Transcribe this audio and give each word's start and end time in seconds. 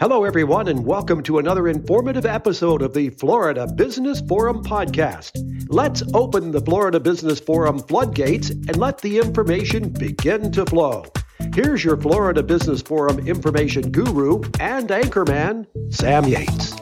Hello, 0.00 0.24
everyone, 0.24 0.66
and 0.66 0.84
welcome 0.84 1.22
to 1.22 1.38
another 1.38 1.68
informative 1.68 2.26
episode 2.26 2.82
of 2.82 2.92
the 2.94 3.10
Florida 3.10 3.66
Business 3.66 4.20
Forum 4.20 4.64
podcast. 4.64 5.30
Let's 5.68 6.02
open 6.14 6.50
the 6.50 6.60
Florida 6.60 6.98
Business 6.98 7.38
Forum 7.38 7.78
floodgates 7.78 8.50
and 8.50 8.76
let 8.76 8.98
the 8.98 9.18
information 9.18 9.90
begin 9.90 10.50
to 10.50 10.66
flow. 10.66 11.06
Here's 11.54 11.84
your 11.84 11.96
Florida 11.96 12.42
Business 12.42 12.82
Forum 12.82 13.20
information 13.20 13.92
guru 13.92 14.42
and 14.58 14.88
anchorman, 14.88 15.64
Sam 15.94 16.24
Yates. 16.24 16.74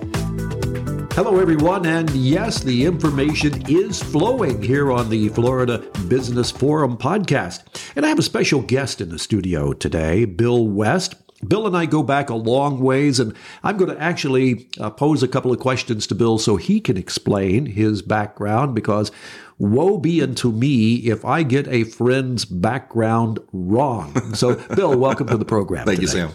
Hello, 1.14 1.38
everyone, 1.38 1.84
and 1.84 2.08
yes, 2.10 2.62
the 2.62 2.86
information 2.86 3.62
is 3.68 4.02
flowing 4.02 4.62
here 4.62 4.90
on 4.90 5.10
the 5.10 5.28
Florida 5.28 5.86
Business 6.08 6.50
Forum 6.50 6.96
podcast. 6.96 7.60
And 7.94 8.06
I 8.06 8.08
have 8.08 8.18
a 8.18 8.22
special 8.22 8.62
guest 8.62 9.02
in 9.02 9.10
the 9.10 9.18
studio 9.18 9.74
today, 9.74 10.24
Bill 10.24 10.66
West. 10.66 11.16
Bill 11.46 11.66
and 11.66 11.76
I 11.76 11.86
go 11.86 12.02
back 12.02 12.30
a 12.30 12.34
long 12.34 12.80
ways, 12.80 13.18
and 13.18 13.34
I'm 13.62 13.76
going 13.76 13.90
to 13.94 14.00
actually 14.00 14.68
uh, 14.80 14.90
pose 14.90 15.22
a 15.22 15.28
couple 15.28 15.52
of 15.52 15.58
questions 15.58 16.06
to 16.08 16.14
Bill 16.14 16.38
so 16.38 16.56
he 16.56 16.80
can 16.80 16.96
explain 16.96 17.66
his 17.66 18.00
background 18.00 18.74
because 18.74 19.10
woe 19.58 19.98
be 19.98 20.22
unto 20.22 20.52
me 20.52 20.94
if 20.96 21.24
I 21.24 21.42
get 21.42 21.66
a 21.68 21.84
friend's 21.84 22.44
background 22.44 23.40
wrong. 23.52 24.34
So, 24.34 24.54
Bill, 24.76 24.96
welcome 24.96 25.26
to 25.28 25.36
the 25.36 25.44
program. 25.44 25.84
Thank 25.84 26.00
today. 26.00 26.20
you, 26.20 26.28
Sam. 26.28 26.30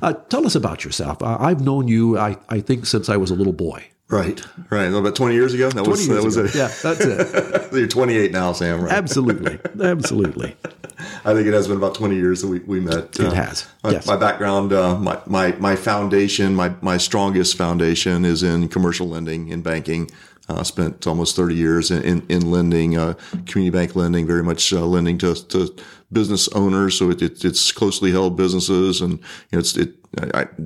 Uh, 0.00 0.12
tell 0.14 0.46
us 0.46 0.54
about 0.54 0.84
yourself. 0.84 1.22
Uh, 1.22 1.36
I've 1.38 1.60
known 1.60 1.88
you, 1.88 2.18
I, 2.18 2.36
I 2.48 2.60
think, 2.60 2.86
since 2.86 3.08
I 3.08 3.16
was 3.16 3.30
a 3.30 3.34
little 3.34 3.52
boy. 3.52 3.84
Right, 4.08 4.40
right. 4.70 4.84
About 4.84 5.16
twenty 5.16 5.34
years 5.34 5.52
ago. 5.52 5.68
That 5.68 5.84
20 5.84 5.90
was 5.90 6.06
that 6.06 6.22
was 6.22 6.36
ago. 6.36 6.46
it. 6.46 6.54
Yeah, 6.54 6.68
that's 6.80 7.00
it. 7.00 7.72
You're 7.72 7.88
28 7.88 8.30
now, 8.30 8.52
Sam. 8.52 8.82
Right. 8.82 8.92
Absolutely. 8.92 9.58
Absolutely. 9.84 10.54
I 11.24 11.34
think 11.34 11.46
it 11.46 11.54
has 11.54 11.68
been 11.68 11.76
about 11.76 11.94
20 11.94 12.16
years 12.16 12.42
that 12.42 12.48
we, 12.48 12.60
we 12.60 12.80
met. 12.80 13.18
It 13.18 13.32
has, 13.32 13.66
My, 13.82 13.90
yes. 13.90 14.06
my 14.06 14.16
background, 14.16 14.72
uh, 14.72 14.98
my, 14.98 15.20
my 15.26 15.52
my 15.52 15.76
foundation, 15.76 16.54
my 16.54 16.74
my 16.80 16.96
strongest 16.96 17.56
foundation 17.56 18.24
is 18.24 18.42
in 18.42 18.68
commercial 18.68 19.08
lending 19.08 19.48
in 19.48 19.62
banking. 19.62 20.10
Uh, 20.48 20.62
spent 20.62 21.04
almost 21.08 21.34
30 21.34 21.56
years 21.56 21.90
in, 21.90 22.04
in, 22.04 22.24
in 22.28 22.52
lending, 22.52 22.96
uh, 22.96 23.14
community 23.46 23.70
bank 23.70 23.96
lending, 23.96 24.28
very 24.28 24.44
much 24.44 24.72
uh, 24.72 24.86
lending 24.86 25.18
to, 25.18 25.34
to 25.34 25.74
business 26.12 26.46
owners. 26.50 26.96
So 26.96 27.10
it, 27.10 27.20
it, 27.20 27.44
it's 27.44 27.72
closely 27.72 28.12
held 28.12 28.36
businesses 28.36 29.00
and 29.00 29.14
you 29.14 29.18
know, 29.54 29.58
it's, 29.58 29.76
it, 29.76 29.96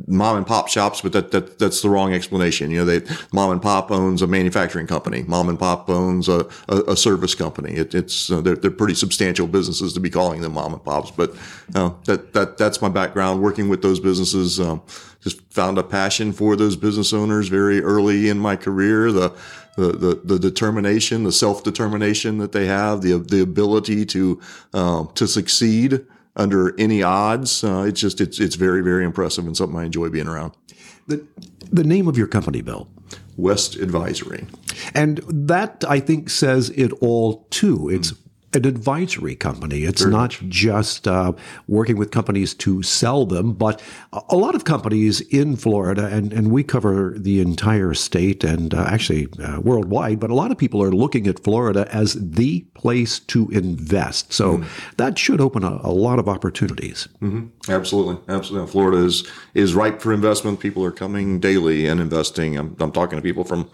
Mom 0.06 0.36
and 0.36 0.46
pop 0.46 0.68
shops, 0.68 1.00
but 1.00 1.12
that, 1.12 1.30
that, 1.32 1.58
that's 1.58 1.82
the 1.82 1.90
wrong 1.90 2.12
explanation. 2.12 2.70
You 2.70 2.78
know, 2.78 2.84
they, 2.84 3.14
mom 3.32 3.50
and 3.50 3.60
pop 3.60 3.90
owns 3.90 4.22
a 4.22 4.26
manufacturing 4.26 4.86
company. 4.86 5.24
Mom 5.24 5.48
and 5.48 5.58
pop 5.58 5.88
owns 5.90 6.28
a, 6.28 6.46
a, 6.68 6.76
a 6.88 6.96
service 6.96 7.34
company. 7.34 7.72
It, 7.72 7.94
it's, 7.94 8.30
uh, 8.30 8.40
they're, 8.40 8.56
they're 8.56 8.70
pretty 8.70 8.94
substantial 8.94 9.46
businesses 9.46 9.92
to 9.94 10.00
be 10.00 10.10
calling 10.10 10.40
them 10.40 10.54
mom 10.54 10.72
and 10.72 10.84
pops, 10.84 11.10
but, 11.10 11.34
uh, 11.74 11.90
that, 12.04 12.32
that, 12.32 12.58
that's 12.58 12.80
my 12.80 12.88
background 12.88 13.42
working 13.42 13.68
with 13.68 13.82
those 13.82 13.98
businesses. 13.98 14.60
Um, 14.60 14.82
just 15.20 15.40
found 15.52 15.78
a 15.78 15.82
passion 15.82 16.32
for 16.32 16.56
those 16.56 16.76
business 16.76 17.12
owners 17.12 17.48
very 17.48 17.82
early 17.82 18.28
in 18.28 18.38
my 18.38 18.56
career. 18.56 19.12
The, 19.12 19.36
the, 19.76 19.92
the, 19.92 20.20
the 20.24 20.38
determination, 20.38 21.24
the 21.24 21.32
self 21.32 21.62
determination 21.62 22.38
that 22.38 22.52
they 22.52 22.66
have, 22.66 23.02
the 23.02 23.18
the 23.18 23.40
ability 23.42 24.04
to 24.06 24.40
um, 24.74 25.10
to 25.14 25.26
succeed 25.26 26.04
under 26.40 26.74
any 26.78 27.02
odds. 27.02 27.62
Uh, 27.62 27.84
it's 27.86 28.00
just 28.00 28.20
it's 28.20 28.40
it's 28.40 28.56
very 28.56 28.82
very 28.82 29.04
impressive 29.04 29.46
and 29.46 29.56
something 29.56 29.78
I 29.78 29.84
enjoy 29.84 30.08
being 30.08 30.28
around. 30.28 30.52
The, 31.06 31.26
the 31.72 31.84
name 31.84 32.08
of 32.08 32.16
your 32.16 32.26
company, 32.26 32.62
Bill. 32.62 32.88
West 33.36 33.76
Advisory. 33.76 34.46
And 34.94 35.18
that, 35.28 35.84
I 35.88 35.98
think, 35.98 36.30
says 36.30 36.70
it 36.70 36.92
all 37.00 37.46
too. 37.50 37.88
It's 37.88 38.12
an 38.52 38.66
advisory 38.66 39.36
company. 39.36 39.84
It's 39.84 40.04
not 40.04 40.30
just 40.48 41.06
uh, 41.06 41.32
working 41.68 41.96
with 41.96 42.10
companies 42.10 42.54
to 42.54 42.82
sell 42.82 43.24
them, 43.26 43.52
but 43.52 43.80
a- 44.12 44.36
lot 44.36 44.54
of 44.54 44.64
companies 44.64 45.20
in 45.20 45.54
Florida, 45.56 46.06
and, 46.06 46.32
and 46.32 46.50
we 46.50 46.64
cover 46.64 47.14
the 47.16 47.40
entire 47.40 47.94
state 47.94 48.42
and 48.42 48.74
uh, 48.74 48.84
actually 48.88 49.28
uh, 49.42 49.60
worldwide, 49.60 50.18
but 50.18 50.30
a 50.30 50.34
lot 50.34 50.50
of 50.50 50.58
people 50.58 50.82
are 50.82 50.90
looking 50.90 51.26
at 51.26 51.38
Florida 51.44 51.86
as 51.92 52.14
the 52.14 52.60
place 52.74 53.20
to 53.20 53.48
invest. 53.50 54.32
So 54.32 54.64
that 54.96 55.18
should 55.18 55.40
open 55.40 55.62
a, 55.62 55.78
a 55.84 55.92
lot 55.92 56.18
of 56.18 56.28
opportunities. 56.28 57.06
Absolutely, 57.68 58.16
absolutely. 58.34 58.70
Florida 58.70 59.04
is 59.04 59.24
is 59.54 59.74
ripe 59.74 60.00
for 60.00 60.12
investment. 60.12 60.58
People 60.60 60.84
are 60.84 60.90
coming 60.90 61.38
daily 61.38 61.86
and 61.86 62.00
investing. 62.00 62.56
I'm, 62.56 62.74
I'm 62.80 62.92
talking 62.92 63.16
to 63.18 63.22
people 63.22 63.44
from 63.44 63.70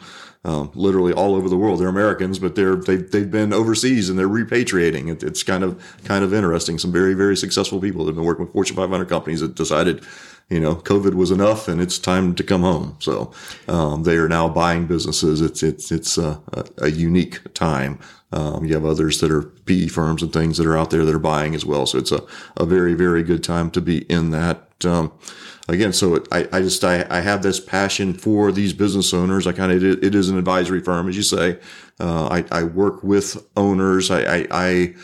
um, 0.46 0.70
literally 0.74 1.12
all 1.12 1.34
over 1.34 1.48
the 1.48 1.56
world. 1.56 1.80
They're 1.80 1.88
Americans, 1.88 2.38
but 2.38 2.54
they're 2.54 2.76
they've, 2.76 3.10
they've 3.10 3.30
been 3.30 3.52
overseas 3.52 4.08
and 4.08 4.16
they're 4.16 4.28
repatriating. 4.28 5.10
It, 5.10 5.24
it's 5.24 5.42
kind 5.42 5.64
of 5.64 5.82
kind 6.04 6.22
of 6.22 6.32
interesting. 6.32 6.78
Some 6.78 6.92
very 6.92 7.14
very 7.14 7.36
successful 7.36 7.80
people 7.80 8.04
that 8.04 8.10
have 8.10 8.16
been 8.16 8.24
working 8.24 8.44
with 8.44 8.52
Fortune 8.52 8.76
500 8.76 9.08
companies 9.08 9.40
that 9.40 9.56
decided, 9.56 10.04
you 10.48 10.60
know, 10.60 10.76
COVID 10.76 11.14
was 11.14 11.32
enough 11.32 11.66
and 11.66 11.80
it's 11.80 11.98
time 11.98 12.32
to 12.36 12.44
come 12.44 12.62
home. 12.62 12.96
So 13.00 13.32
um, 13.66 14.04
they 14.04 14.16
are 14.18 14.28
now 14.28 14.48
buying 14.48 14.86
businesses. 14.86 15.40
It's 15.40 15.64
it's 15.64 15.90
it's 15.90 16.16
a, 16.16 16.40
a, 16.78 16.90
unique 16.90 17.52
time. 17.52 17.98
Um, 18.30 18.64
you 18.64 18.74
have 18.74 18.84
others 18.84 19.20
that 19.20 19.32
are 19.32 19.42
PE 19.42 19.88
firms 19.88 20.22
and 20.22 20.32
things 20.32 20.58
that 20.58 20.66
are 20.66 20.76
out 20.76 20.90
there 20.90 21.04
that 21.04 21.14
are 21.14 21.18
buying 21.18 21.56
as 21.56 21.66
well. 21.66 21.86
So 21.86 21.98
it's 21.98 22.12
a, 22.12 22.22
a 22.56 22.64
very, 22.64 22.94
very 22.94 23.24
good 23.24 23.42
time 23.42 23.70
to 23.72 23.80
be 23.80 23.98
in 24.10 24.30
that. 24.30 24.65
Um, 24.84 25.12
again, 25.68 25.92
so 25.92 26.16
it, 26.16 26.28
I, 26.30 26.48
I 26.52 26.60
just, 26.60 26.84
I, 26.84 27.06
I 27.08 27.20
have 27.20 27.42
this 27.42 27.60
passion 27.60 28.12
for 28.14 28.52
these 28.52 28.72
business 28.72 29.14
owners. 29.14 29.46
I 29.46 29.52
kind 29.52 29.72
of, 29.72 29.82
it, 29.82 30.04
it 30.04 30.14
is 30.14 30.28
an 30.28 30.36
advisory 30.38 30.80
firm, 30.80 31.08
as 31.08 31.16
you 31.16 31.22
say. 31.22 31.58
Uh, 31.98 32.26
I, 32.26 32.44
I 32.50 32.62
work 32.64 33.02
with 33.02 33.36
owners. 33.56 34.10
I, 34.10 34.20
I, 34.20 34.46
I 34.50 34.94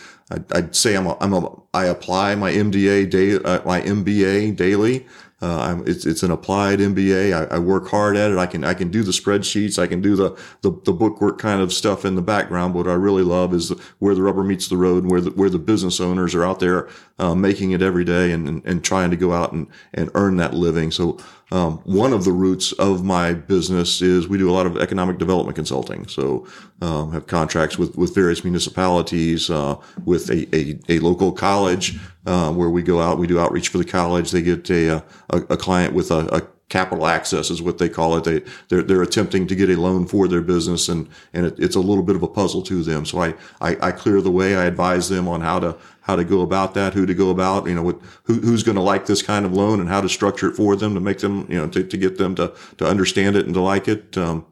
I'd- 0.55 0.75
say 0.77 0.95
I'm 0.95 1.07
a, 1.07 1.17
I'm 1.21 1.33
a, 1.33 1.61
I 1.75 1.87
apply 1.87 2.35
my 2.35 2.53
MDA 2.53 3.11
day, 3.11 3.35
uh, 3.37 3.63
my 3.65 3.81
MBA 3.81 4.57
daily. 4.57 5.07
Uh, 5.43 5.83
it's, 5.87 6.07
it's 6.07 6.23
an 6.23 6.31
applied 6.31 6.79
MBA. 6.79 7.33
I, 7.35 7.57
I 7.57 7.59
work 7.59 7.89
hard 7.89 8.17
at 8.17 8.31
it. 8.31 8.39
I 8.39 8.47
can, 8.47 8.63
I 8.63 8.75
can 8.75 8.93
do 8.93 9.03
the 9.03 9.11
spreadsheets. 9.11 9.77
I 9.77 9.89
can 9.89 10.01
do 10.01 10.15
the, 10.15 10.31
the, 10.61 10.71
the 10.85 10.93
bookwork 10.93 11.39
kind 11.39 11.61
of 11.61 11.73
stuff 11.73 12.05
in 12.05 12.15
the 12.15 12.23
background. 12.23 12.73
But 12.75 12.87
what 12.87 12.93
I 12.93 12.95
really 12.95 13.25
love 13.25 13.53
is 13.53 13.71
where 13.99 14.15
the 14.15 14.23
rubber 14.23 14.45
meets 14.45 14.69
the 14.69 14.77
road 14.77 15.03
and 15.03 15.11
where 15.11 15.21
the, 15.21 15.31
where 15.31 15.51
the 15.51 15.59
business 15.59 16.01
owners 16.01 16.37
are 16.37 16.45
out 16.45 16.61
there, 16.61 16.89
uh, 17.19 17.35
making 17.35 17.73
it 17.73 17.83
every 17.83 18.05
day 18.05 18.31
and, 18.31 18.49
and, 18.49 18.65
and 18.65 18.85
trying 18.85 19.11
to 19.11 19.17
go 19.17 19.33
out 19.33 19.53
and, 19.53 19.67
and 19.95 20.11
earn 20.15 20.37
that 20.37 20.55
living. 20.55 20.93
So, 20.93 21.19
um, 21.51 21.79
one 21.85 22.15
of 22.15 22.25
the 22.25 22.33
roots 22.33 22.73
of 22.73 23.05
my 23.05 23.35
business 23.35 24.01
is 24.01 24.27
we 24.27 24.39
do 24.39 24.49
a 24.49 24.55
lot 24.55 24.65
of 24.65 24.79
economic 24.79 25.19
development 25.19 25.55
consulting. 25.55 26.09
So, 26.09 26.47
um, 26.81 27.13
have 27.13 27.27
contracts 27.27 27.77
with, 27.77 27.95
with 27.99 28.15
various 28.15 28.43
municipalities, 28.43 29.51
uh, 29.51 29.77
with 30.07 30.31
a, 30.31 30.49
a, 30.57 30.79
a 30.89 30.99
local 31.01 31.31
college, 31.31 31.99
uh, 32.27 32.53
where 32.53 32.71
we 32.71 32.83
go 32.83 33.01
out, 33.01 33.19
we 33.19 33.27
do 33.27 33.41
outreach 33.41 33.69
for 33.69 33.79
the 33.79 33.85
college. 33.85 34.31
They 34.31 34.43
get 34.43 34.69
a, 34.71 34.97
a, 34.97 35.03
a 35.31 35.57
client 35.57 35.95
with 35.95 36.11
a, 36.11 36.27
a 36.35 36.43
capital 36.73 37.07
access 37.07 37.51
is 37.51 37.61
what 37.61 37.77
they 37.77 37.89
call 37.89 38.17
it. 38.17 38.25
They, 38.25 38.43
they're, 38.69 38.83
they're 38.83 39.03
attempting 39.03 39.47
to 39.47 39.55
get 39.55 39.69
a 39.69 39.79
loan 39.79 40.07
for 40.07 40.27
their 40.27 40.41
business 40.41 40.89
and, 40.89 41.07
and 41.35 41.45
it, 41.45 41.55
it's 41.59 41.77
a 41.77 41.81
little 41.81 42.03
bit 42.03 42.17
of 42.17 42.23
a 42.23 42.29
puzzle 42.29 42.63
to 42.63 42.83
them. 42.83 43.05
So 43.05 43.21
I, 43.21 43.35
I, 43.61 43.77
I 43.89 43.93
clear 43.93 44.23
the 44.23 44.31
way. 44.31 44.57
I 44.57 44.65
advise 44.65 45.11
them 45.11 45.29
on 45.29 45.43
how 45.43 45.61
to, 45.61 45.77
how 46.01 46.17
to 46.17 46.25
go 46.25 46.41
about 46.41 46.73
that, 46.73 46.95
who 46.95 47.05
to 47.05 47.13
go 47.13 47.29
about, 47.29 47.67
you 47.67 47.75
know, 47.75 47.83
what, 47.83 48.01
who, 48.25 48.35
who's 48.41 48.63
going 48.63 48.77
to 48.77 48.83
like 48.83 49.05
this 49.05 49.21
kind 49.21 49.45
of 49.45 49.53
loan 49.53 49.81
and 49.81 49.89
how 49.91 50.01
to 50.01 50.09
structure 50.09 50.49
it 50.49 50.57
for 50.57 50.75
them 50.75 50.95
to 50.95 51.01
make 51.01 51.19
them, 51.19 51.47
you 51.51 51.59
know, 51.59 51.69
to, 51.69 51.85
to 51.85 51.97
get 51.99 52.17
them 52.17 52.35
to, 52.37 52.55
to 52.79 52.87
understand 52.87 53.37
it 53.37 53.45
and 53.45 53.55
to 53.55 53.61
like 53.61 53.87
it. 53.87 54.17
Um, 54.17 54.47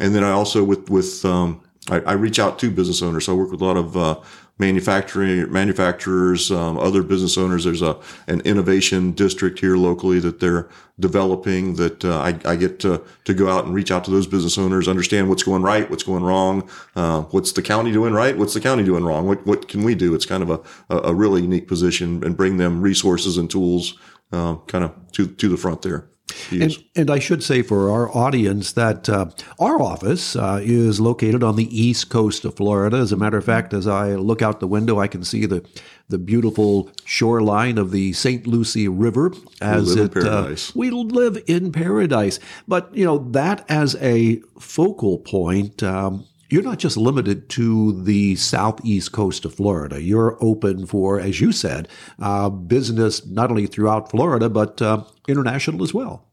and 0.00 0.14
then 0.16 0.24
I 0.24 0.32
also 0.32 0.64
with, 0.64 0.90
with, 0.90 1.24
um, 1.24 1.62
I, 1.90 2.00
I 2.00 2.12
reach 2.14 2.40
out 2.40 2.58
to 2.58 2.70
business 2.72 3.02
owners. 3.02 3.26
So 3.26 3.34
I 3.34 3.36
work 3.36 3.52
with 3.52 3.60
a 3.60 3.64
lot 3.64 3.76
of, 3.76 3.96
uh, 3.96 4.20
manufacturing 4.58 5.50
manufacturers, 5.50 6.50
um, 6.50 6.78
other 6.78 7.02
business 7.02 7.36
owners. 7.36 7.64
There's 7.64 7.82
a 7.82 7.98
an 8.28 8.40
innovation 8.42 9.12
district 9.12 9.58
here 9.58 9.76
locally 9.76 10.20
that 10.20 10.40
they're 10.40 10.68
developing. 11.00 11.74
That 11.74 12.04
uh, 12.04 12.18
I, 12.18 12.38
I 12.44 12.56
get 12.56 12.78
to 12.80 13.02
to 13.24 13.34
go 13.34 13.48
out 13.48 13.64
and 13.64 13.74
reach 13.74 13.90
out 13.90 14.04
to 14.04 14.10
those 14.10 14.26
business 14.26 14.58
owners, 14.58 14.88
understand 14.88 15.28
what's 15.28 15.42
going 15.42 15.62
right, 15.62 15.88
what's 15.90 16.02
going 16.04 16.22
wrong, 16.22 16.68
uh, 16.94 17.22
what's 17.22 17.52
the 17.52 17.62
county 17.62 17.92
doing 17.92 18.12
right, 18.12 18.36
what's 18.36 18.54
the 18.54 18.60
county 18.60 18.84
doing 18.84 19.04
wrong, 19.04 19.26
what 19.26 19.44
what 19.46 19.68
can 19.68 19.82
we 19.82 19.94
do? 19.94 20.14
It's 20.14 20.26
kind 20.26 20.42
of 20.42 20.50
a 20.50 20.96
a 20.96 21.14
really 21.14 21.42
unique 21.42 21.66
position 21.66 22.22
and 22.24 22.36
bring 22.36 22.58
them 22.58 22.82
resources 22.82 23.38
and 23.38 23.50
tools, 23.50 23.98
uh, 24.32 24.56
kind 24.66 24.84
of 24.84 24.92
to 25.12 25.26
to 25.26 25.48
the 25.48 25.56
front 25.56 25.82
there. 25.82 26.11
And, 26.50 26.84
and 26.96 27.10
I 27.10 27.18
should 27.18 27.42
say 27.42 27.62
for 27.62 27.90
our 27.90 28.14
audience 28.14 28.72
that 28.72 29.08
uh, 29.08 29.26
our 29.58 29.80
office 29.80 30.36
uh, 30.36 30.60
is 30.62 31.00
located 31.00 31.42
on 31.42 31.56
the 31.56 31.68
east 31.76 32.10
coast 32.10 32.44
of 32.44 32.56
Florida. 32.56 32.98
As 32.98 33.12
a 33.12 33.16
matter 33.16 33.38
of 33.38 33.44
fact, 33.44 33.72
as 33.72 33.86
I 33.86 34.14
look 34.14 34.42
out 34.42 34.60
the 34.60 34.66
window, 34.66 34.98
I 34.98 35.08
can 35.08 35.24
see 35.24 35.46
the 35.46 35.66
the 36.08 36.18
beautiful 36.18 36.90
shoreline 37.04 37.78
of 37.78 37.90
the 37.90 38.12
St. 38.12 38.46
Lucie 38.46 38.88
River. 38.88 39.32
As 39.62 39.96
live 39.96 40.14
in 40.14 40.22
it, 40.22 40.28
uh, 40.28 40.54
we 40.74 40.90
live 40.90 41.42
in 41.46 41.72
paradise. 41.72 42.38
But 42.68 42.94
you 42.94 43.04
know 43.04 43.18
that 43.30 43.64
as 43.70 43.96
a 43.96 44.42
focal 44.58 45.18
point. 45.18 45.82
Um, 45.82 46.26
you're 46.52 46.62
not 46.62 46.78
just 46.78 46.98
limited 46.98 47.48
to 47.48 48.02
the 48.02 48.36
southeast 48.36 49.10
coast 49.10 49.46
of 49.46 49.54
Florida. 49.54 50.02
You're 50.02 50.36
open 50.44 50.84
for, 50.84 51.18
as 51.18 51.40
you 51.40 51.50
said, 51.50 51.88
uh, 52.18 52.50
business 52.50 53.24
not 53.24 53.48
only 53.50 53.66
throughout 53.66 54.10
Florida 54.10 54.50
but 54.50 54.82
uh, 54.82 55.04
international 55.26 55.82
as 55.82 55.94
well. 55.94 56.28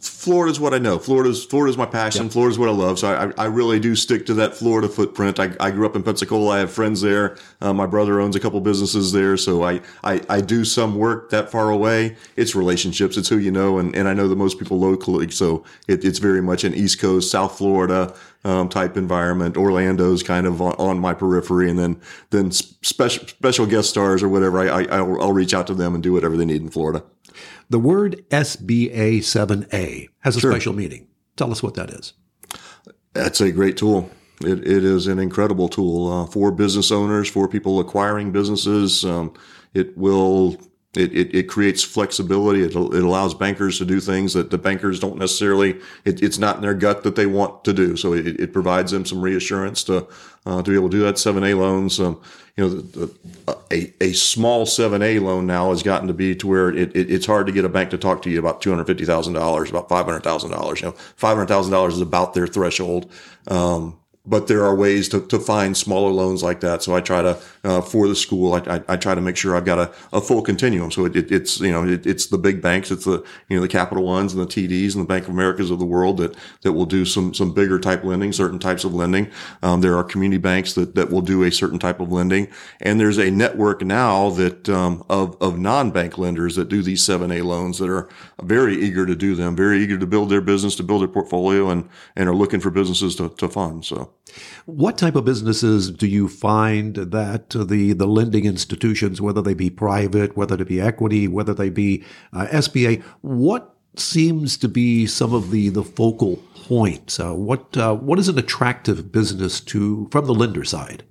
Florida's 0.00 0.58
what 0.58 0.72
I 0.72 0.78
know. 0.78 0.98
Florida's 0.98 1.44
Florida's 1.44 1.76
my 1.76 1.84
passion. 1.84 2.24
Yep. 2.24 2.32
Florida's 2.32 2.58
what 2.58 2.70
I 2.70 2.72
love. 2.72 2.98
So 2.98 3.32
I, 3.36 3.42
I 3.42 3.46
really 3.46 3.78
do 3.78 3.94
stick 3.94 4.24
to 4.26 4.34
that 4.34 4.54
Florida 4.54 4.88
footprint. 4.88 5.38
I, 5.38 5.52
I 5.60 5.70
grew 5.70 5.84
up 5.84 5.94
in 5.94 6.02
Pensacola. 6.02 6.56
I 6.56 6.58
have 6.60 6.72
friends 6.72 7.02
there. 7.02 7.36
Uh, 7.60 7.74
my 7.74 7.84
brother 7.84 8.18
owns 8.18 8.34
a 8.34 8.40
couple 8.40 8.60
businesses 8.62 9.12
there. 9.12 9.36
So 9.36 9.62
I, 9.62 9.82
I, 10.02 10.22
I 10.30 10.40
do 10.40 10.64
some 10.64 10.94
work 10.94 11.28
that 11.30 11.50
far 11.50 11.70
away. 11.70 12.16
It's 12.36 12.54
relationships. 12.54 13.18
It's 13.18 13.28
who 13.28 13.36
you 13.36 13.50
know. 13.50 13.78
And, 13.78 13.94
and 13.94 14.08
I 14.08 14.14
know 14.14 14.26
the 14.26 14.36
most 14.36 14.58
people 14.58 14.78
locally. 14.78 15.30
So 15.30 15.64
it, 15.86 16.02
it's 16.02 16.18
very 16.18 16.40
much 16.40 16.64
an 16.64 16.74
East 16.74 16.98
Coast, 16.98 17.30
South 17.30 17.58
Florida 17.58 18.14
um, 18.44 18.70
type 18.70 18.96
environment. 18.96 19.56
Orlando's 19.56 20.22
kind 20.22 20.46
of 20.46 20.62
on, 20.62 20.72
on, 20.74 20.98
my 20.98 21.12
periphery. 21.12 21.68
And 21.68 21.78
then, 21.78 22.00
then 22.30 22.50
special, 22.52 23.26
special 23.28 23.66
guest 23.66 23.90
stars 23.90 24.22
or 24.22 24.28
whatever, 24.28 24.60
I, 24.60 24.66
I, 24.66 24.82
I'll, 24.96 25.20
I'll 25.20 25.32
reach 25.32 25.52
out 25.52 25.66
to 25.66 25.74
them 25.74 25.94
and 25.94 26.02
do 26.02 26.12
whatever 26.12 26.36
they 26.36 26.46
need 26.46 26.62
in 26.62 26.70
Florida. 26.70 27.04
The 27.70 27.78
word 27.78 28.24
SBA 28.30 29.18
7A 29.18 30.08
has 30.20 30.36
a 30.36 30.40
sure. 30.40 30.50
special 30.50 30.72
meaning. 30.72 31.06
Tell 31.36 31.52
us 31.52 31.62
what 31.62 31.74
that 31.74 31.90
is. 31.90 32.12
That's 33.12 33.40
a 33.40 33.52
great 33.52 33.76
tool. 33.76 34.10
It, 34.42 34.66
it 34.66 34.84
is 34.84 35.06
an 35.06 35.20
incredible 35.20 35.68
tool 35.68 36.10
uh, 36.12 36.26
for 36.26 36.50
business 36.50 36.90
owners, 36.90 37.30
for 37.30 37.46
people 37.46 37.78
acquiring 37.78 38.32
businesses. 38.32 39.04
Um, 39.04 39.34
it 39.72 39.96
will 39.96 40.56
it, 40.94 41.12
it, 41.12 41.34
it, 41.34 41.42
creates 41.44 41.84
flexibility. 41.84 42.62
It, 42.62 42.74
it 42.74 43.04
allows 43.04 43.32
bankers 43.32 43.78
to 43.78 43.84
do 43.84 44.00
things 44.00 44.32
that 44.32 44.50
the 44.50 44.58
bankers 44.58 44.98
don't 44.98 45.18
necessarily, 45.18 45.78
it, 46.04 46.20
it's 46.20 46.38
not 46.38 46.56
in 46.56 46.62
their 46.62 46.74
gut 46.74 47.04
that 47.04 47.14
they 47.14 47.26
want 47.26 47.62
to 47.64 47.72
do. 47.72 47.96
So 47.96 48.12
it, 48.12 48.26
it 48.26 48.52
provides 48.52 48.90
them 48.90 49.06
some 49.06 49.22
reassurance 49.22 49.84
to, 49.84 50.08
uh, 50.46 50.62
to 50.62 50.70
be 50.70 50.74
able 50.74 50.90
to 50.90 50.96
do 50.96 51.02
that 51.04 51.14
7A 51.14 51.56
loans. 51.56 52.00
Um, 52.00 52.20
you 52.56 52.64
know, 52.64 52.70
the, 52.70 53.06
the, 53.46 53.58
a, 53.70 53.94
a 54.02 54.12
small 54.14 54.66
7A 54.66 55.22
loan 55.22 55.46
now 55.46 55.70
has 55.70 55.84
gotten 55.84 56.08
to 56.08 56.14
be 56.14 56.34
to 56.34 56.48
where 56.48 56.70
it, 56.70 56.90
it's 56.96 57.26
hard 57.26 57.46
to 57.46 57.52
get 57.52 57.64
a 57.64 57.68
bank 57.68 57.90
to 57.90 57.98
talk 57.98 58.22
to 58.22 58.30
you 58.30 58.40
about 58.40 58.60
$250,000, 58.60 59.70
about 59.70 59.88
$500,000. 59.88 60.80
You 60.80 60.88
know, 60.88 60.92
$500,000 60.92 61.88
is 61.88 62.00
about 62.00 62.34
their 62.34 62.48
threshold. 62.48 63.12
Um, 63.46 63.99
but 64.30 64.46
there 64.46 64.64
are 64.64 64.74
ways 64.76 65.08
to, 65.08 65.20
to 65.26 65.40
find 65.40 65.76
smaller 65.76 66.12
loans 66.12 66.40
like 66.40 66.60
that. 66.60 66.84
So 66.84 66.94
I 66.94 67.00
try 67.00 67.20
to, 67.20 67.38
uh, 67.64 67.80
for 67.80 68.06
the 68.06 68.14
school, 68.14 68.54
I, 68.54 68.76
I, 68.76 68.82
I, 68.88 68.96
try 68.96 69.16
to 69.16 69.20
make 69.20 69.36
sure 69.36 69.56
I've 69.56 69.64
got 69.64 69.78
a, 69.78 69.92
a 70.16 70.20
full 70.20 70.40
continuum. 70.40 70.92
So 70.92 71.04
it, 71.04 71.16
it, 71.16 71.32
it's, 71.32 71.60
you 71.60 71.72
know, 71.72 71.84
it, 71.84 72.06
it's 72.06 72.26
the 72.28 72.38
big 72.38 72.62
banks, 72.62 72.92
it's 72.92 73.04
the, 73.04 73.24
you 73.48 73.56
know, 73.56 73.60
the 73.60 73.68
Capital 73.68 74.04
Ones 74.04 74.32
and 74.32 74.40
the 74.40 74.46
TDs 74.46 74.94
and 74.94 75.02
the 75.02 75.08
Bank 75.08 75.24
of 75.24 75.30
Americas 75.30 75.72
of 75.72 75.80
the 75.80 75.84
world 75.84 76.18
that, 76.18 76.36
that 76.62 76.72
will 76.72 76.86
do 76.86 77.04
some, 77.04 77.34
some 77.34 77.52
bigger 77.52 77.80
type 77.80 78.04
lending, 78.04 78.32
certain 78.32 78.60
types 78.60 78.84
of 78.84 78.94
lending. 78.94 79.28
Um, 79.64 79.80
there 79.80 79.96
are 79.96 80.04
community 80.04 80.38
banks 80.38 80.74
that, 80.74 80.94
that 80.94 81.10
will 81.10 81.22
do 81.22 81.42
a 81.42 81.50
certain 81.50 81.80
type 81.80 81.98
of 81.98 82.12
lending. 82.12 82.46
And 82.80 83.00
there's 83.00 83.18
a 83.18 83.32
network 83.32 83.82
now 83.82 84.30
that, 84.30 84.68
um, 84.68 85.04
of, 85.10 85.36
of 85.42 85.58
non-bank 85.58 86.18
lenders 86.18 86.54
that 86.54 86.68
do 86.68 86.82
these 86.82 87.02
7A 87.02 87.44
loans 87.44 87.78
that 87.78 87.90
are 87.90 88.08
very 88.40 88.80
eager 88.80 89.06
to 89.06 89.16
do 89.16 89.34
them, 89.34 89.56
very 89.56 89.82
eager 89.82 89.98
to 89.98 90.06
build 90.06 90.30
their 90.30 90.40
business, 90.40 90.76
to 90.76 90.84
build 90.84 91.00
their 91.00 91.08
portfolio 91.08 91.68
and, 91.70 91.88
and 92.14 92.28
are 92.28 92.34
looking 92.34 92.60
for 92.60 92.70
businesses 92.70 93.16
to, 93.16 93.30
to 93.30 93.48
fund. 93.48 93.84
So. 93.84 94.12
What 94.66 94.98
type 94.98 95.16
of 95.16 95.24
businesses 95.24 95.90
do 95.90 96.06
you 96.06 96.28
find 96.28 96.94
that 96.94 97.50
the, 97.50 97.92
the 97.92 98.06
lending 98.06 98.44
institutions, 98.44 99.20
whether 99.20 99.42
they 99.42 99.54
be 99.54 99.70
private, 99.70 100.36
whether 100.36 100.56
they 100.56 100.64
be 100.64 100.80
equity, 100.80 101.26
whether 101.26 101.54
they 101.54 101.70
be 101.70 102.04
uh, 102.32 102.46
SBA, 102.46 103.02
what 103.22 103.74
seems 103.96 104.56
to 104.58 104.68
be 104.68 105.06
some 105.06 105.34
of 105.34 105.50
the, 105.50 105.68
the 105.68 105.82
focal 105.82 106.36
points? 106.54 107.18
Uh, 107.18 107.34
what, 107.34 107.76
uh, 107.76 107.94
what 107.94 108.18
is 108.18 108.28
an 108.28 108.38
attractive 108.38 109.10
business 109.10 109.60
to 109.60 110.08
from 110.12 110.26
the 110.26 110.34
lender 110.34 110.64
side? 110.64 111.02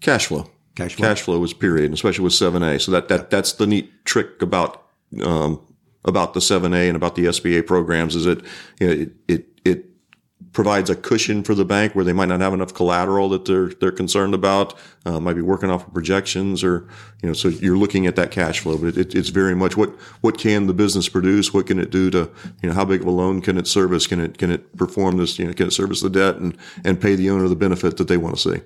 Cash 0.00 0.26
flow. 0.26 0.50
Cash 0.74 0.94
flow. 0.94 1.08
Cash 1.08 1.22
flow 1.22 1.44
is 1.44 1.52
period, 1.52 1.92
especially 1.92 2.24
with 2.24 2.32
7A. 2.32 2.80
So 2.80 2.92
that, 2.92 3.08
that 3.08 3.30
that's 3.30 3.52
the 3.52 3.66
neat 3.66 4.04
trick 4.04 4.40
about 4.40 4.86
um, 5.22 5.60
about 6.04 6.34
the 6.34 6.40
7A 6.40 6.88
and 6.88 6.96
about 6.96 7.14
the 7.14 7.26
SBA 7.26 7.66
programs 7.66 8.16
is 8.16 8.26
it, 8.26 8.42
you 8.78 8.86
know, 8.86 8.92
it, 8.92 9.12
it, 9.28 9.34
it 9.38 9.49
provides 10.52 10.90
a 10.90 10.96
cushion 10.96 11.44
for 11.44 11.54
the 11.54 11.64
bank 11.64 11.94
where 11.94 12.04
they 12.04 12.12
might 12.12 12.26
not 12.26 12.40
have 12.40 12.52
enough 12.52 12.74
collateral 12.74 13.28
that 13.28 13.44
they're 13.44 13.68
they're 13.68 13.92
concerned 13.92 14.34
about. 14.34 14.74
Uh, 15.06 15.18
might 15.18 15.34
be 15.34 15.42
working 15.42 15.70
off 15.70 15.86
of 15.86 15.92
projections, 15.94 16.62
or 16.62 16.86
you 17.22 17.28
know, 17.28 17.32
so 17.32 17.48
you're 17.48 17.76
looking 17.76 18.06
at 18.06 18.16
that 18.16 18.30
cash 18.30 18.60
flow. 18.60 18.76
But 18.76 18.96
it, 18.96 19.14
it's 19.14 19.28
very 19.28 19.54
much 19.54 19.76
what 19.76 19.90
what 20.20 20.38
can 20.38 20.66
the 20.66 20.74
business 20.74 21.08
produce? 21.08 21.54
What 21.54 21.66
can 21.66 21.78
it 21.78 21.90
do 21.90 22.10
to 22.10 22.30
you 22.62 22.68
know 22.68 22.74
how 22.74 22.84
big 22.84 23.00
of 23.00 23.06
a 23.06 23.10
loan 23.10 23.40
can 23.40 23.58
it 23.58 23.66
service? 23.66 24.06
Can 24.06 24.20
it 24.20 24.38
can 24.38 24.50
it 24.50 24.76
perform 24.76 25.16
this? 25.16 25.38
You 25.38 25.46
know, 25.46 25.52
can 25.52 25.68
it 25.68 25.72
service 25.72 26.00
the 26.00 26.10
debt 26.10 26.36
and 26.36 26.56
and 26.84 27.00
pay 27.00 27.14
the 27.14 27.30
owner 27.30 27.48
the 27.48 27.56
benefit 27.56 27.96
that 27.96 28.08
they 28.08 28.16
want 28.16 28.36
to 28.36 28.54
see? 28.54 28.62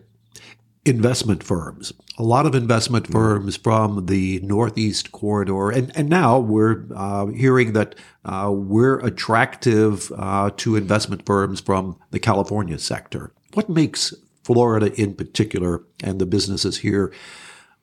Investment 0.84 1.42
firms, 1.42 1.92
a 2.18 2.22
lot 2.22 2.44
of 2.46 2.54
investment 2.54 3.10
firms 3.10 3.56
from 3.56 4.06
the 4.06 4.40
Northeast 4.40 5.12
corridor. 5.12 5.70
And, 5.70 5.90
and 5.96 6.08
now 6.08 6.38
we're 6.38 6.86
uh, 6.94 7.26
hearing 7.26 7.72
that 7.72 7.94
uh, 8.24 8.50
we're 8.52 8.98
attractive 8.98 10.12
uh, 10.16 10.50
to 10.58 10.76
investment 10.76 11.24
firms 11.24 11.60
from 11.60 11.98
the 12.10 12.18
California 12.18 12.78
sector. 12.78 13.32
What 13.54 13.68
makes 13.68 14.12
Florida 14.42 14.92
in 15.00 15.14
particular 15.14 15.84
and 16.02 16.20
the 16.20 16.26
businesses 16.26 16.78
here 16.78 17.12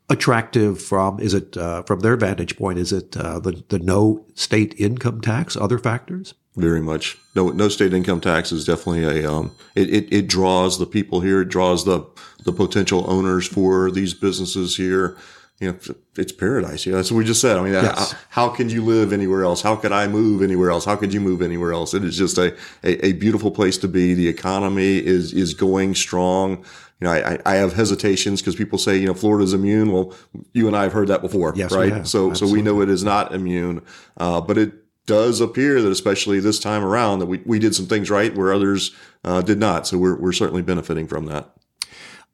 attractive 0.09 0.81
from, 0.81 1.19
is 1.19 1.33
it 1.33 1.57
uh, 1.57 1.81
from 1.83 2.01
their 2.01 2.17
vantage 2.17 2.57
point, 2.57 2.77
is 2.77 2.93
it 2.93 3.17
uh, 3.17 3.39
the, 3.39 3.63
the 3.69 3.79
no 3.79 4.25
state 4.35 4.75
income 4.77 5.21
tax, 5.21 5.55
other 5.55 5.79
factors? 5.79 6.35
Very 6.55 6.81
much. 6.81 7.17
No, 7.35 7.49
no 7.49 7.69
state 7.69 7.93
income 7.93 8.19
tax 8.19 8.51
is 8.51 8.65
definitely 8.65 9.23
a, 9.23 9.31
um, 9.31 9.55
it, 9.75 9.89
it, 9.89 10.13
it, 10.13 10.27
draws 10.27 10.79
the 10.79 10.85
people 10.85 11.21
here. 11.21 11.41
It 11.41 11.49
draws 11.49 11.85
the, 11.85 12.05
the 12.43 12.51
potential 12.51 13.09
owners 13.09 13.47
for 13.47 13.89
these 13.89 14.13
businesses 14.13 14.75
here. 14.75 15.17
You 15.59 15.71
know, 15.71 15.95
it's 16.17 16.31
paradise. 16.31 16.85
Yeah, 16.85 16.95
that's 16.95 17.11
what 17.11 17.19
we 17.19 17.25
just 17.25 17.39
said. 17.39 17.57
I 17.57 17.63
mean, 17.63 17.73
yes. 17.73 18.11
how, 18.11 18.47
how, 18.47 18.49
can 18.49 18.67
you 18.67 18.83
live 18.83 19.13
anywhere 19.13 19.43
else? 19.43 19.61
How 19.61 19.75
could 19.75 19.91
I 19.91 20.07
move 20.07 20.41
anywhere 20.41 20.71
else? 20.71 20.85
How 20.85 20.95
could 20.95 21.13
you 21.13 21.21
move 21.21 21.41
anywhere 21.41 21.71
else? 21.71 21.93
It 21.93 22.03
is 22.03 22.17
just 22.17 22.37
a, 22.39 22.55
a, 22.83 23.05
a 23.05 23.13
beautiful 23.13 23.51
place 23.51 23.77
to 23.79 23.87
be. 23.87 24.15
The 24.15 24.27
economy 24.27 24.97
is, 24.97 25.33
is 25.33 25.53
going 25.53 25.93
strong. 25.93 26.65
You 26.99 27.07
know, 27.07 27.11
I, 27.11 27.39
I 27.45 27.55
have 27.55 27.73
hesitations 27.73 28.41
because 28.41 28.55
people 28.55 28.79
say, 28.79 28.97
you 28.97 29.05
know, 29.05 29.13
Florida's 29.13 29.53
immune. 29.53 29.91
Well, 29.91 30.15
you 30.53 30.67
and 30.67 30.75
I 30.75 30.83
have 30.83 30.93
heard 30.93 31.07
that 31.09 31.21
before, 31.21 31.53
yes, 31.55 31.71
right? 31.71 32.07
So, 32.07 32.31
Absolutely. 32.31 32.35
so 32.35 32.53
we 32.53 32.61
know 32.63 32.81
it 32.81 32.89
is 32.89 33.03
not 33.03 33.33
immune. 33.33 33.83
Uh, 34.17 34.41
but 34.41 34.57
it, 34.57 34.73
does 35.05 35.41
appear 35.41 35.81
that 35.81 35.91
especially 35.91 36.39
this 36.39 36.59
time 36.59 36.83
around 36.83 37.19
that 37.19 37.25
we, 37.25 37.41
we 37.45 37.59
did 37.59 37.75
some 37.75 37.87
things 37.87 38.09
right 38.09 38.35
where 38.35 38.53
others 38.53 38.95
uh, 39.23 39.41
did 39.41 39.59
not. 39.59 39.87
So 39.87 39.97
we're, 39.97 40.19
we're 40.19 40.31
certainly 40.31 40.61
benefiting 40.61 41.07
from 41.07 41.25
that. 41.25 41.51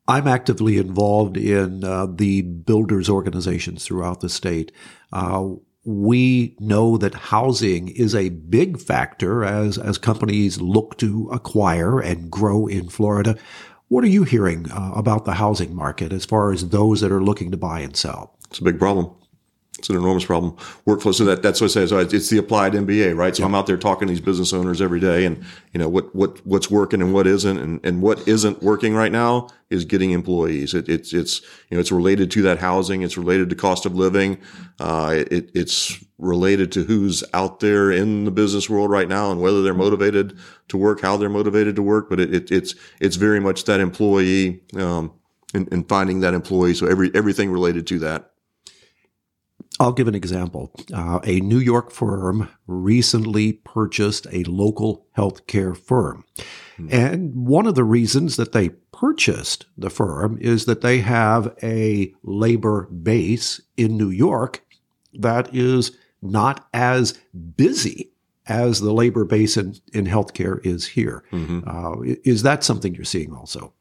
I'm 0.08 0.28
actively 0.28 0.78
involved 0.78 1.36
in 1.36 1.84
uh, 1.84 2.08
the 2.10 2.42
builders 2.42 3.10
organizations 3.10 3.84
throughout 3.84 4.22
the 4.22 4.30
state. 4.30 4.72
Uh, 5.12 5.50
we 5.84 6.56
know 6.60 6.98
that 6.98 7.14
housing 7.14 7.90
is 7.90 8.14
a 8.14 8.30
big 8.30 8.80
factor 8.80 9.44
as, 9.44 9.78
as 9.78 9.98
companies 9.98 10.62
look 10.62 10.98
to 10.98 11.30
acquire 11.32 12.00
and 12.00 12.30
grow 12.30 12.68
in 12.68 12.90
Florida. 12.90 13.38
What 13.88 14.04
are 14.04 14.10
you 14.10 14.24
hearing 14.24 14.70
uh, 14.72 14.92
about 14.96 15.26
the 15.26 15.36
housing 15.36 15.74
market 15.74 16.12
as 16.12 16.26
far 16.26 16.52
as 16.52 16.70
those 16.70 17.00
that 17.02 17.12
are 17.12 17.24
looking 17.24 17.52
to 17.52 17.58
buy 17.58 17.80
and 17.80 17.96
sell? 17.96 18.38
It's 18.50 18.60
a 18.60 18.64
big 18.64 18.80
problem. 18.80 19.14
It's 19.78 19.90
an 19.90 19.96
enormous 19.96 20.26
problem. 20.26 20.54
Workflow. 20.88 21.14
So 21.14 21.24
that, 21.26 21.44
that's 21.44 21.62
what 21.62 21.68
I 21.68 21.74
say. 21.74 21.86
So 21.86 22.00
it's 22.00 22.30
the 22.30 22.40
applied 22.40 22.74
MBA, 22.74 23.16
right? 23.16 23.36
So 23.36 23.44
I'm 23.44 23.54
out 23.54 23.68
there 23.68 23.78
talking 23.78 24.08
to 24.08 24.12
these 24.12 24.22
business 24.22 24.52
owners 24.52 24.82
every 24.82 25.00
day 25.00 25.26
and, 25.26 25.44
you 25.72 25.80
know, 25.80 25.88
what, 25.88 26.16
what, 26.16 26.44
what's 26.48 26.72
working 26.72 27.00
and 27.00 27.14
what 27.14 27.28
isn't. 27.28 27.58
And, 27.58 27.80
and 27.86 28.02
what 28.02 28.28
isn't 28.28 28.64
working 28.64 28.96
right 28.96 29.12
now 29.12 29.50
is 29.70 29.86
getting 29.86 30.12
employees. 30.12 30.74
It, 30.74 30.90
it's, 30.90 31.14
it's, 31.14 31.42
you 31.70 31.78
know, 31.78 31.80
it's 31.80 31.92
related 31.92 32.32
to 32.32 32.42
that 32.44 32.58
housing. 32.58 33.04
It's 33.04 33.18
related 33.18 33.52
to 33.52 33.56
cost 33.56 33.86
of 33.86 33.94
living. 33.94 34.40
Uh, 34.80 35.24
it, 35.30 35.52
it's 35.54 36.04
related 36.18 36.72
to 36.72 36.84
who's 36.84 37.24
out 37.36 37.60
there 37.60 37.92
in 37.92 38.26
the 38.26 38.32
business 38.32 38.68
world 38.68 38.90
right 38.90 39.08
now 39.08 39.32
and 39.32 39.42
whether 39.42 39.62
they're 39.62 39.76
motivated 39.76 40.36
to 40.70 40.78
work, 40.78 41.02
how 41.02 41.18
they're 41.18 41.30
motivated 41.30 41.76
to 41.76 41.84
work. 41.84 42.10
But 42.10 42.20
it, 42.20 42.34
it 42.34 42.52
it's, 42.52 42.74
it's 43.00 43.16
very 43.16 43.40
much 43.40 43.66
that 43.66 43.80
employee, 43.80 44.64
um, 44.76 45.14
and, 45.54 45.72
and 45.72 45.88
finding 45.88 46.22
that 46.22 46.34
employee. 46.34 46.74
So 46.74 46.88
every, 46.88 47.12
everything 47.14 47.52
related 47.52 47.86
to 47.88 48.00
that. 48.00 48.32
I'll 49.80 49.94
give 49.94 50.08
an 50.08 50.16
example. 50.16 50.72
Uh, 50.94 51.20
a 51.24 51.40
New 51.40 51.60
York 51.60 51.92
firm 51.92 52.50
recently 52.66 53.54
purchased 53.54 54.26
a 54.32 54.44
local 54.46 55.06
healthcare 55.16 55.78
firm. 55.78 56.26
Hmm. 56.78 56.88
And 56.92 57.48
one 57.48 57.68
of 57.68 57.76
the 57.76 57.84
reasons 57.84 58.38
that 58.38 58.54
they 58.54 58.70
purchased 58.92 59.66
the 59.78 59.90
firm 59.90 60.38
is 60.42 60.66
that 60.66 60.82
they 60.82 61.00
have 61.00 61.56
a 61.62 62.14
labor 62.24 62.88
base 62.88 63.62
in 63.76 63.98
New 63.98 64.10
York 64.10 64.66
that 65.14 65.54
is 65.54 65.92
not 66.22 66.68
as 66.74 67.14
busy 67.56 68.12
as 68.48 68.80
the 68.80 68.94
labor 68.94 69.26
base 69.26 69.58
in, 69.58 69.76
in 69.94 70.06
healthcare 70.06 70.66
is 70.66 70.88
here. 70.88 71.24
Mm-hmm. 71.32 71.68
Uh, 71.68 72.16
is 72.24 72.44
that 72.44 72.64
something 72.64 72.96
you're 72.96 73.06
seeing 73.06 73.34
also? 73.34 73.74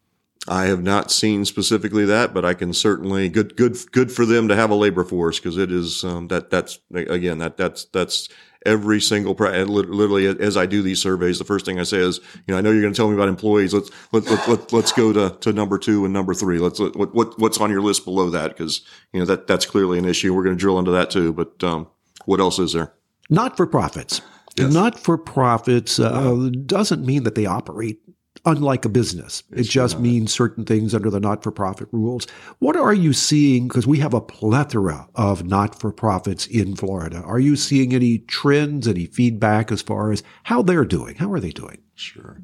I 0.48 0.66
have 0.66 0.82
not 0.82 1.10
seen 1.10 1.44
specifically 1.44 2.04
that, 2.06 2.32
but 2.32 2.44
I 2.44 2.54
can 2.54 2.72
certainly 2.72 3.28
good 3.28 3.56
good 3.56 3.76
good 3.92 4.12
for 4.12 4.24
them 4.24 4.48
to 4.48 4.56
have 4.56 4.70
a 4.70 4.74
labor 4.74 5.04
force 5.04 5.38
because 5.38 5.56
it 5.56 5.72
is 5.72 6.04
um, 6.04 6.28
that 6.28 6.50
that's 6.50 6.78
again 6.92 7.38
that 7.38 7.56
that's 7.56 7.86
that's 7.86 8.28
every 8.66 9.00
single 9.00 9.34
literally 9.34 10.26
as 10.26 10.56
I 10.56 10.66
do 10.66 10.82
these 10.82 11.00
surveys, 11.00 11.38
the 11.38 11.44
first 11.44 11.64
thing 11.64 11.78
I 11.78 11.84
say 11.84 11.98
is, 11.98 12.18
you 12.46 12.52
know, 12.52 12.58
I 12.58 12.60
know 12.60 12.72
you're 12.72 12.82
going 12.82 12.92
to 12.92 12.96
tell 12.96 13.08
me 13.08 13.14
about 13.14 13.28
employees. 13.28 13.72
Let's 13.72 13.90
let, 14.12 14.24
let, 14.24 14.48
let, 14.48 14.72
let's 14.72 14.92
go 14.92 15.12
to, 15.12 15.36
to 15.40 15.52
number 15.52 15.78
two 15.78 16.04
and 16.04 16.12
number 16.12 16.34
three. 16.34 16.58
Let's 16.58 16.80
what, 16.80 17.14
what 17.14 17.38
what's 17.38 17.58
on 17.58 17.70
your 17.70 17.80
list 17.80 18.04
below 18.04 18.28
that 18.30 18.48
because 18.48 18.82
you 19.12 19.20
know 19.20 19.26
that 19.26 19.46
that's 19.46 19.64
clearly 19.64 19.98
an 19.98 20.04
issue. 20.04 20.34
We're 20.34 20.44
going 20.44 20.56
to 20.56 20.60
drill 20.60 20.78
into 20.78 20.90
that 20.90 21.10
too. 21.10 21.32
But 21.32 21.62
um, 21.62 21.86
what 22.24 22.40
else 22.40 22.58
is 22.58 22.72
there? 22.72 22.92
Not 23.30 23.56
for 23.56 23.66
profits. 23.66 24.20
Yes. 24.56 24.72
Not 24.72 24.98
for 24.98 25.18
profits 25.18 26.00
uh, 26.00 26.50
doesn't 26.64 27.04
mean 27.04 27.24
that 27.24 27.34
they 27.34 27.44
operate 27.44 28.00
unlike 28.46 28.84
a 28.84 28.88
business. 28.88 29.42
It's 29.50 29.68
it 29.68 29.72
just 29.72 29.96
not. 29.96 30.02
means 30.02 30.32
certain 30.32 30.64
things 30.64 30.94
under 30.94 31.10
the 31.10 31.20
not 31.20 31.42
for 31.42 31.50
profit 31.50 31.88
rules. 31.92 32.26
What 32.60 32.76
are 32.76 32.94
you 32.94 33.12
seeing? 33.12 33.68
Because 33.68 33.86
we 33.86 33.98
have 33.98 34.14
a 34.14 34.20
plethora 34.20 35.08
of 35.16 35.44
not 35.44 35.78
for 35.78 35.92
profits 35.92 36.46
in 36.46 36.76
Florida. 36.76 37.20
Are 37.22 37.40
you 37.40 37.56
seeing 37.56 37.92
any 37.92 38.18
trends, 38.18 38.86
any 38.88 39.06
feedback 39.06 39.70
as 39.72 39.82
far 39.82 40.12
as 40.12 40.22
how 40.44 40.62
they're 40.62 40.84
doing? 40.84 41.16
How 41.16 41.30
are 41.32 41.40
they 41.40 41.50
doing? 41.50 41.78
Sure. 41.94 42.40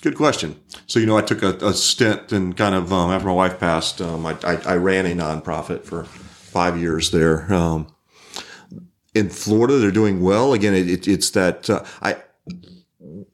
Good 0.00 0.16
question. 0.16 0.60
So, 0.86 1.00
you 1.00 1.06
know, 1.06 1.18
I 1.18 1.22
took 1.22 1.42
a, 1.42 1.56
a 1.56 1.74
stint 1.74 2.30
and 2.30 2.56
kind 2.56 2.76
of, 2.76 2.92
um, 2.92 3.10
after 3.10 3.26
my 3.26 3.34
wife 3.34 3.58
passed, 3.58 4.00
um, 4.00 4.24
I, 4.24 4.36
I, 4.44 4.54
I, 4.64 4.76
ran 4.76 5.06
a 5.06 5.14
nonprofit 5.14 5.82
for 5.82 6.04
five 6.04 6.78
years 6.78 7.10
there. 7.10 7.52
Um, 7.52 7.88
in 9.12 9.28
Florida, 9.28 9.78
they're 9.78 9.90
doing 9.90 10.22
well. 10.22 10.52
Again, 10.52 10.72
it, 10.74 10.88
it, 10.88 11.08
it's 11.08 11.30
that 11.30 11.68
uh, 11.68 11.84
I, 12.00 12.18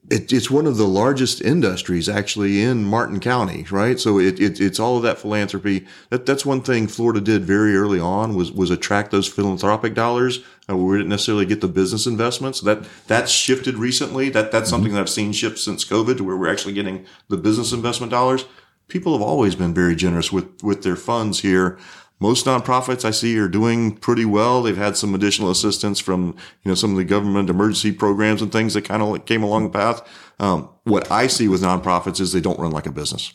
it, 0.09 0.31
it's 0.31 0.51
one 0.51 0.65
of 0.67 0.77
the 0.77 0.87
largest 0.87 1.41
industries 1.41 2.07
actually 2.07 2.61
in 2.61 2.85
Martin 2.85 3.19
County, 3.19 3.65
right? 3.71 3.99
So 3.99 4.19
it, 4.19 4.39
it, 4.39 4.59
it's 4.59 4.79
all 4.79 4.97
of 4.97 5.03
that 5.03 5.17
philanthropy. 5.17 5.85
That, 6.09 6.25
that's 6.25 6.45
one 6.45 6.61
thing 6.61 6.87
Florida 6.87 7.21
did 7.21 7.43
very 7.43 7.75
early 7.75 7.99
on 7.99 8.35
was, 8.35 8.51
was 8.51 8.69
attract 8.69 9.11
those 9.11 9.27
philanthropic 9.27 9.93
dollars. 9.93 10.43
Uh, 10.69 10.77
we 10.77 10.97
didn't 10.97 11.09
necessarily 11.09 11.45
get 11.45 11.61
the 11.61 11.67
business 11.67 12.05
investments. 12.05 12.61
That, 12.61 12.87
that's 13.07 13.31
shifted 13.31 13.75
recently. 13.75 14.29
That, 14.29 14.51
that's 14.51 14.69
something 14.69 14.93
that 14.93 15.01
I've 15.01 15.09
seen 15.09 15.31
shift 15.31 15.59
since 15.59 15.85
COVID 15.85 16.17
to 16.17 16.23
where 16.23 16.37
we're 16.37 16.51
actually 16.51 16.73
getting 16.73 17.05
the 17.29 17.37
business 17.37 17.71
investment 17.71 18.11
dollars. 18.11 18.45
People 18.87 19.13
have 19.13 19.21
always 19.21 19.55
been 19.55 19.73
very 19.73 19.95
generous 19.95 20.31
with, 20.31 20.63
with 20.63 20.83
their 20.83 20.95
funds 20.95 21.39
here 21.39 21.79
most 22.19 22.45
nonprofits 22.45 23.03
I 23.03 23.11
see 23.11 23.37
are 23.37 23.47
doing 23.47 23.97
pretty 23.97 24.25
well. 24.25 24.63
They've 24.63 24.77
had 24.77 24.95
some 24.95 25.13
additional 25.13 25.51
assistance 25.51 25.99
from, 25.99 26.35
you 26.63 26.69
know, 26.69 26.75
some 26.75 26.91
of 26.91 26.97
the 26.97 27.03
government 27.03 27.49
emergency 27.49 27.91
programs 27.91 28.41
and 28.41 28.51
things 28.51 28.73
that 28.73 28.85
kind 28.85 29.03
of 29.03 29.25
came 29.25 29.43
along 29.43 29.63
the 29.63 29.77
path. 29.77 30.07
Um, 30.39 30.69
what 30.83 31.11
I 31.11 31.27
see 31.27 31.47
with 31.47 31.61
nonprofits 31.61 32.19
is 32.19 32.31
they 32.31 32.41
don't 32.41 32.59
run 32.59 32.71
like 32.71 32.85
a 32.85 32.91
business. 32.91 33.33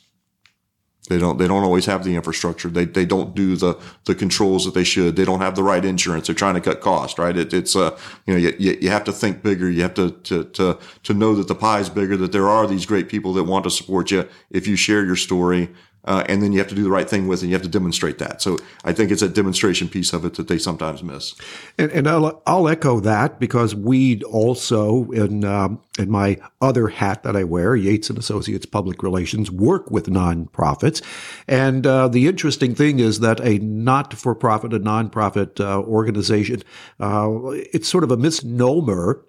They 1.08 1.18
don't, 1.18 1.38
they 1.38 1.48
don't 1.48 1.64
always 1.64 1.86
have 1.86 2.04
the 2.04 2.14
infrastructure. 2.14 2.68
They, 2.68 2.84
they 2.84 3.04
don't 3.04 3.34
do 3.34 3.56
the, 3.56 3.76
the 4.04 4.14
controls 4.14 4.64
that 4.64 4.74
they 4.74 4.84
should. 4.84 5.16
They 5.16 5.24
don't 5.24 5.40
have 5.40 5.56
the 5.56 5.62
right 5.62 5.84
insurance. 5.84 6.28
They're 6.28 6.36
trying 6.36 6.54
to 6.54 6.60
cut 6.60 6.80
cost, 6.80 7.18
right? 7.18 7.36
It, 7.36 7.52
it's, 7.52 7.74
uh, 7.74 7.98
you 8.26 8.34
know, 8.34 8.38
you, 8.38 8.78
you 8.80 8.90
have 8.90 9.04
to 9.04 9.12
think 9.12 9.42
bigger. 9.42 9.68
You 9.68 9.82
have 9.82 9.94
to, 9.94 10.12
to, 10.12 10.44
to, 10.44 10.78
to 11.02 11.14
know 11.14 11.34
that 11.34 11.48
the 11.48 11.54
pie 11.54 11.80
is 11.80 11.88
bigger, 11.90 12.16
that 12.18 12.32
there 12.32 12.48
are 12.48 12.66
these 12.66 12.86
great 12.86 13.08
people 13.08 13.32
that 13.34 13.44
want 13.44 13.64
to 13.64 13.70
support 13.70 14.10
you 14.10 14.28
if 14.50 14.68
you 14.68 14.76
share 14.76 15.04
your 15.04 15.16
story 15.16 15.70
uh, 16.04 16.24
and 16.28 16.42
then 16.42 16.52
you 16.52 16.58
have 16.58 16.68
to 16.68 16.74
do 16.74 16.82
the 16.82 16.90
right 16.90 17.08
thing 17.08 17.28
with 17.28 17.40
it. 17.40 17.42
And 17.42 17.50
you 17.50 17.54
have 17.54 17.62
to 17.62 17.68
demonstrate 17.68 18.18
that. 18.18 18.40
So 18.40 18.58
I 18.84 18.92
think 18.92 19.10
it's 19.10 19.22
a 19.22 19.28
demonstration 19.28 19.88
piece 19.88 20.12
of 20.12 20.24
it 20.24 20.34
that 20.34 20.48
they 20.48 20.58
sometimes 20.58 21.02
miss. 21.02 21.34
And, 21.78 21.90
and 21.92 22.08
I'll, 22.08 22.42
I'll, 22.46 22.70
echo 22.70 23.00
that 23.00 23.40
because 23.40 23.74
we 23.74 24.22
also, 24.22 25.10
in 25.10 25.44
um, 25.44 25.82
in 25.98 26.10
my 26.10 26.38
other 26.60 26.88
hat 26.88 27.24
that 27.24 27.36
I 27.36 27.44
wear, 27.44 27.74
Yates 27.74 28.08
and 28.08 28.18
Associates 28.18 28.64
Public 28.64 29.02
Relations, 29.02 29.50
work 29.50 29.90
with 29.90 30.06
nonprofits. 30.06 31.02
And 31.48 31.86
uh, 31.86 32.08
the 32.08 32.28
interesting 32.28 32.74
thing 32.74 33.00
is 33.00 33.20
that 33.20 33.40
a 33.40 33.58
not-for-profit, 33.58 34.72
a 34.72 34.78
nonprofit 34.78 35.60
uh, 35.60 35.80
organization, 35.80 36.62
uh, 37.00 37.30
it's 37.72 37.88
sort 37.88 38.04
of 38.04 38.10
a 38.10 38.16
misnomer 38.16 39.26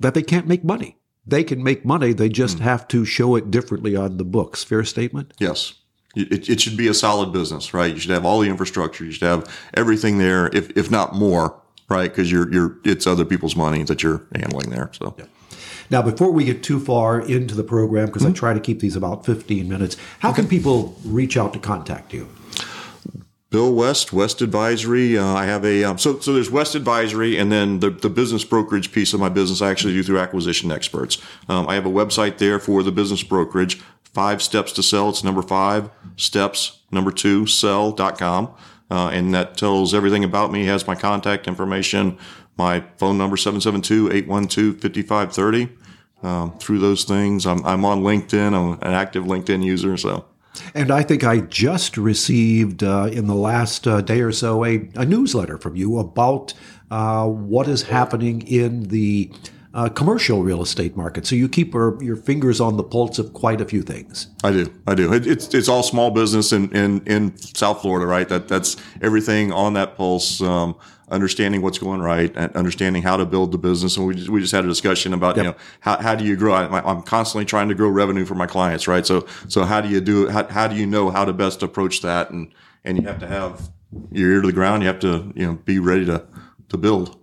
that 0.00 0.14
they 0.14 0.22
can't 0.22 0.46
make 0.46 0.62
money. 0.62 0.98
They 1.26 1.42
can 1.42 1.62
make 1.62 1.84
money. 1.84 2.12
They 2.12 2.28
just 2.28 2.58
mm. 2.58 2.60
have 2.60 2.86
to 2.88 3.04
show 3.04 3.34
it 3.34 3.50
differently 3.50 3.96
on 3.96 4.18
the 4.18 4.24
books. 4.24 4.62
Fair 4.62 4.84
statement? 4.84 5.32
Yes. 5.38 5.74
It, 6.14 6.48
it 6.48 6.60
should 6.60 6.76
be 6.76 6.88
a 6.88 6.94
solid 6.94 7.32
business, 7.32 7.74
right? 7.74 7.92
You 7.92 7.98
should 7.98 8.10
have 8.10 8.24
all 8.24 8.40
the 8.40 8.48
infrastructure. 8.48 9.04
You 9.04 9.12
should 9.12 9.26
have 9.26 9.52
everything 9.74 10.18
there, 10.18 10.46
if, 10.48 10.70
if 10.76 10.90
not 10.90 11.14
more, 11.14 11.60
right? 11.88 12.10
Because 12.10 12.30
you're, 12.30 12.52
you're, 12.52 12.76
it's 12.84 13.06
other 13.06 13.24
people's 13.24 13.56
money 13.56 13.82
that 13.84 14.02
you're 14.02 14.22
handling 14.34 14.70
there. 14.70 14.90
So. 14.92 15.14
Yeah. 15.18 15.26
Now, 15.90 16.02
before 16.02 16.30
we 16.30 16.44
get 16.44 16.62
too 16.62 16.80
far 16.80 17.20
into 17.20 17.54
the 17.54 17.64
program, 17.64 18.06
because 18.06 18.22
mm-hmm. 18.22 18.32
I 18.32 18.34
try 18.34 18.54
to 18.54 18.60
keep 18.60 18.80
these 18.80 18.96
about 18.96 19.26
15 19.26 19.68
minutes, 19.68 19.96
how 20.20 20.30
okay. 20.30 20.42
can 20.42 20.48
people 20.48 20.96
reach 21.04 21.36
out 21.36 21.52
to 21.52 21.58
contact 21.58 22.12
you? 22.12 22.28
Bill 23.54 23.72
West, 23.72 24.12
West 24.12 24.42
Advisory. 24.42 25.16
Uh, 25.16 25.24
I 25.24 25.44
have 25.44 25.64
a 25.64 25.84
um, 25.84 25.96
so 25.96 26.18
so 26.18 26.32
there's 26.32 26.50
West 26.50 26.74
Advisory, 26.74 27.38
and 27.38 27.52
then 27.52 27.78
the 27.78 27.90
the 27.90 28.10
business 28.10 28.42
brokerage 28.42 28.90
piece 28.90 29.14
of 29.14 29.20
my 29.20 29.28
business 29.28 29.62
I 29.62 29.70
actually 29.70 29.92
do 29.92 30.02
through 30.02 30.18
Acquisition 30.18 30.72
Experts. 30.72 31.18
Um, 31.48 31.68
I 31.68 31.76
have 31.76 31.86
a 31.86 31.90
website 31.90 32.38
there 32.38 32.58
for 32.58 32.82
the 32.82 32.90
business 32.90 33.22
brokerage, 33.22 33.80
five 34.14 34.42
steps 34.42 34.72
to 34.72 34.82
sell. 34.82 35.10
It's 35.10 35.22
number 35.22 35.42
five 35.42 35.90
steps, 36.16 36.78
number 36.90 37.10
two, 37.10 37.46
sell.com. 37.46 38.54
Uh, 38.90 39.08
and 39.08 39.34
that 39.34 39.56
tells 39.56 39.92
everything 39.92 40.24
about 40.24 40.52
me, 40.52 40.64
has 40.66 40.86
my 40.86 40.94
contact 40.94 41.48
information, 41.48 42.16
my 42.56 42.84
phone 42.96 43.18
number, 43.18 43.36
772-812-5530. 43.36 45.70
Um, 46.22 46.56
through 46.58 46.78
those 46.78 47.04
things, 47.04 47.46
I'm, 47.46 47.62
I'm 47.66 47.84
on 47.84 48.02
LinkedIn. 48.02 48.54
I'm 48.54 48.78
an 48.80 48.94
active 48.94 49.24
LinkedIn 49.24 49.62
user. 49.62 49.98
So, 49.98 50.24
and 50.74 50.90
I 50.90 51.02
think 51.02 51.22
I 51.24 51.40
just 51.40 51.98
received 51.98 52.82
uh, 52.82 53.10
in 53.12 53.26
the 53.26 53.34
last 53.34 53.86
uh, 53.86 54.00
day 54.00 54.20
or 54.20 54.32
so 54.32 54.64
a, 54.64 54.88
a, 54.94 55.04
newsletter 55.04 55.58
from 55.58 55.76
you 55.76 55.98
about 55.98 56.54
uh, 56.90 57.26
what 57.26 57.68
is 57.68 57.82
happening 57.82 58.40
in 58.42 58.84
the 58.84 59.30
uh, 59.74 59.88
commercial 59.88 60.42
real 60.42 60.62
estate 60.62 60.96
market. 60.96 61.26
So 61.26 61.34
you 61.34 61.48
keep 61.48 61.74
your, 61.74 62.02
your, 62.02 62.14
fingers 62.14 62.60
on 62.60 62.76
the 62.76 62.84
pulse 62.84 63.18
of 63.18 63.32
quite 63.32 63.60
a 63.60 63.64
few 63.64 63.82
things. 63.82 64.28
I 64.44 64.52
do. 64.52 64.72
I 64.86 64.94
do. 64.94 65.12
It, 65.12 65.26
it's 65.26 65.52
it's 65.52 65.68
all 65.68 65.82
small 65.82 66.12
business 66.12 66.52
in, 66.52 66.74
in, 66.74 67.02
in 67.06 67.36
South 67.36 67.82
Florida, 67.82 68.06
right? 68.06 68.28
That 68.28 68.46
that's 68.46 68.76
everything 69.02 69.52
on 69.52 69.74
that 69.74 69.96
pulse. 69.96 70.40
Um, 70.40 70.76
understanding 71.10 71.60
what's 71.60 71.76
going 71.76 72.00
right 72.00 72.32
and 72.34 72.56
understanding 72.56 73.02
how 73.02 73.16
to 73.16 73.26
build 73.26 73.52
the 73.52 73.58
business. 73.58 73.98
And 73.98 74.06
we 74.06 74.14
just, 74.14 74.30
we 74.30 74.40
just 74.40 74.52
had 74.52 74.64
a 74.64 74.68
discussion 74.68 75.12
about, 75.12 75.36
yep. 75.36 75.44
you 75.44 75.50
know, 75.50 75.56
how, 75.80 75.98
how 75.98 76.14
do 76.14 76.24
you 76.24 76.34
grow? 76.34 76.54
I, 76.54 76.90
am 76.90 77.02
constantly 77.02 77.44
trying 77.44 77.68
to 77.68 77.74
grow 77.74 77.90
revenue 77.90 78.24
for 78.24 78.34
my 78.34 78.46
clients, 78.46 78.88
right? 78.88 79.06
So, 79.06 79.26
so 79.46 79.64
how 79.64 79.82
do 79.82 79.90
you 79.90 80.00
do 80.00 80.26
it? 80.26 80.30
How, 80.32 80.46
how 80.46 80.66
do 80.66 80.74
you 80.74 80.86
know 80.86 81.10
how 81.10 81.26
to 81.26 81.34
best 81.34 81.62
approach 81.62 82.00
that? 82.00 82.30
And, 82.30 82.52
and 82.84 82.96
you 82.96 83.06
have 83.06 83.18
to 83.20 83.26
have 83.26 83.70
your 84.12 84.32
ear 84.32 84.40
to 84.40 84.46
the 84.46 84.52
ground. 84.54 84.82
You 84.82 84.88
have 84.88 85.00
to, 85.00 85.30
you 85.36 85.46
know, 85.46 85.52
be 85.52 85.78
ready 85.78 86.06
to, 86.06 86.24
to 86.70 86.78
build. 86.78 87.18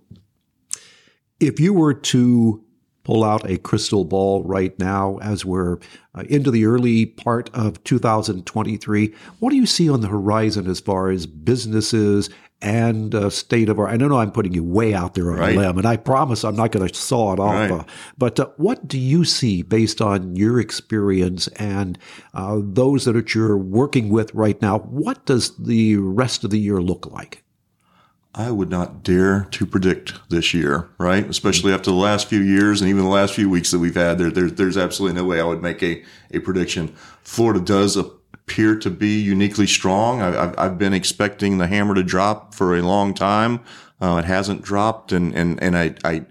If 1.42 1.58
you 1.58 1.74
were 1.74 1.92
to 1.92 2.64
pull 3.02 3.24
out 3.24 3.50
a 3.50 3.58
crystal 3.58 4.04
ball 4.04 4.44
right 4.44 4.78
now 4.78 5.18
as 5.20 5.44
we're 5.44 5.78
uh, 6.14 6.22
into 6.28 6.52
the 6.52 6.66
early 6.66 7.04
part 7.04 7.50
of 7.52 7.82
2023, 7.82 9.12
what 9.40 9.50
do 9.50 9.56
you 9.56 9.66
see 9.66 9.90
on 9.90 10.02
the 10.02 10.08
horizon 10.08 10.70
as 10.70 10.78
far 10.78 11.10
as 11.10 11.26
businesses 11.26 12.30
and 12.60 13.12
uh, 13.12 13.28
state 13.28 13.68
of 13.68 13.80
our? 13.80 13.88
I 13.88 13.96
know 13.96 14.18
I'm 14.18 14.30
putting 14.30 14.54
you 14.54 14.62
way 14.62 14.94
out 14.94 15.14
there 15.14 15.32
on 15.32 15.38
right. 15.38 15.56
a 15.56 15.58
limb, 15.58 15.78
and 15.78 15.86
I 15.86 15.96
promise 15.96 16.44
I'm 16.44 16.54
not 16.54 16.70
going 16.70 16.86
to 16.86 16.94
saw 16.94 17.32
it 17.32 17.40
off. 17.40 17.54
Right. 17.54 17.72
Uh, 17.72 17.84
but 18.16 18.38
uh, 18.38 18.46
what 18.56 18.86
do 18.86 18.96
you 18.96 19.24
see 19.24 19.62
based 19.62 20.00
on 20.00 20.36
your 20.36 20.60
experience 20.60 21.48
and 21.48 21.98
uh, 22.34 22.60
those 22.62 23.06
that 23.06 23.34
you're 23.34 23.58
working 23.58 24.10
with 24.10 24.32
right 24.32 24.62
now? 24.62 24.78
What 24.78 25.26
does 25.26 25.56
the 25.56 25.96
rest 25.96 26.44
of 26.44 26.50
the 26.50 26.60
year 26.60 26.80
look 26.80 27.06
like? 27.06 27.42
I 28.34 28.50
would 28.50 28.70
not 28.70 29.02
dare 29.02 29.46
to 29.50 29.66
predict 29.66 30.14
this 30.30 30.54
year, 30.54 30.88
right? 30.98 31.28
Especially 31.28 31.72
after 31.74 31.90
the 31.90 31.96
last 31.96 32.28
few 32.28 32.40
years 32.40 32.80
and 32.80 32.88
even 32.88 33.04
the 33.04 33.10
last 33.10 33.34
few 33.34 33.50
weeks 33.50 33.70
that 33.70 33.78
we've 33.78 33.94
had. 33.94 34.16
There, 34.16 34.30
there 34.30 34.48
there's 34.48 34.78
absolutely 34.78 35.20
no 35.20 35.26
way 35.26 35.38
I 35.38 35.44
would 35.44 35.62
make 35.62 35.82
a, 35.82 36.02
a 36.32 36.38
prediction. 36.38 36.94
Florida 37.22 37.60
does 37.60 37.96
appear 37.96 38.76
to 38.78 38.90
be 38.90 39.20
uniquely 39.20 39.66
strong. 39.66 40.22
I, 40.22 40.30
have 40.32 40.54
I've 40.56 40.78
been 40.78 40.94
expecting 40.94 41.58
the 41.58 41.66
hammer 41.66 41.94
to 41.94 42.02
drop 42.02 42.54
for 42.54 42.76
a 42.76 42.82
long 42.82 43.12
time. 43.12 43.60
Uh, 44.00 44.16
it 44.16 44.24
hasn't 44.24 44.62
dropped, 44.62 45.12
and 45.12 45.34
and 45.34 45.62
and 45.62 45.76
I, 45.76 45.94
I 46.02 46.24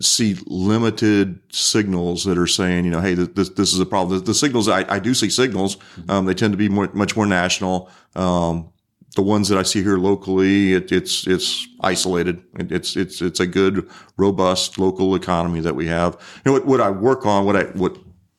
see 0.00 0.36
limited 0.46 1.40
signals 1.50 2.24
that 2.24 2.38
are 2.38 2.46
saying, 2.46 2.84
you 2.84 2.92
know, 2.92 3.00
hey, 3.00 3.14
this 3.14 3.48
this 3.50 3.72
is 3.72 3.80
a 3.80 3.86
problem. 3.86 4.20
The, 4.20 4.24
the 4.24 4.34
signals 4.34 4.68
I, 4.68 4.84
I 4.88 5.00
do 5.00 5.14
see 5.14 5.30
signals. 5.30 5.78
Um, 6.08 6.26
they 6.26 6.34
tend 6.34 6.52
to 6.52 6.56
be 6.56 6.68
more, 6.68 6.88
much 6.92 7.16
more 7.16 7.26
national. 7.26 7.90
Um, 8.14 8.70
the 9.16 9.22
ones 9.22 9.48
that 9.48 9.58
I 9.58 9.62
see 9.62 9.82
here 9.82 9.98
locally, 9.98 10.74
it, 10.74 10.92
it's 10.92 11.26
it's 11.26 11.66
isolated. 11.80 12.42
It, 12.58 12.70
it's 12.72 12.96
it's 12.96 13.20
it's 13.20 13.40
a 13.40 13.46
good, 13.46 13.88
robust 14.16 14.78
local 14.78 15.14
economy 15.14 15.60
that 15.60 15.74
we 15.74 15.86
have. 15.86 16.20
What, 16.44 16.66
what 16.66 16.80
I 16.80 16.90
work 16.90 17.26
on, 17.26 17.44
what 17.44 17.56
I 17.56 17.64
what 17.64 17.96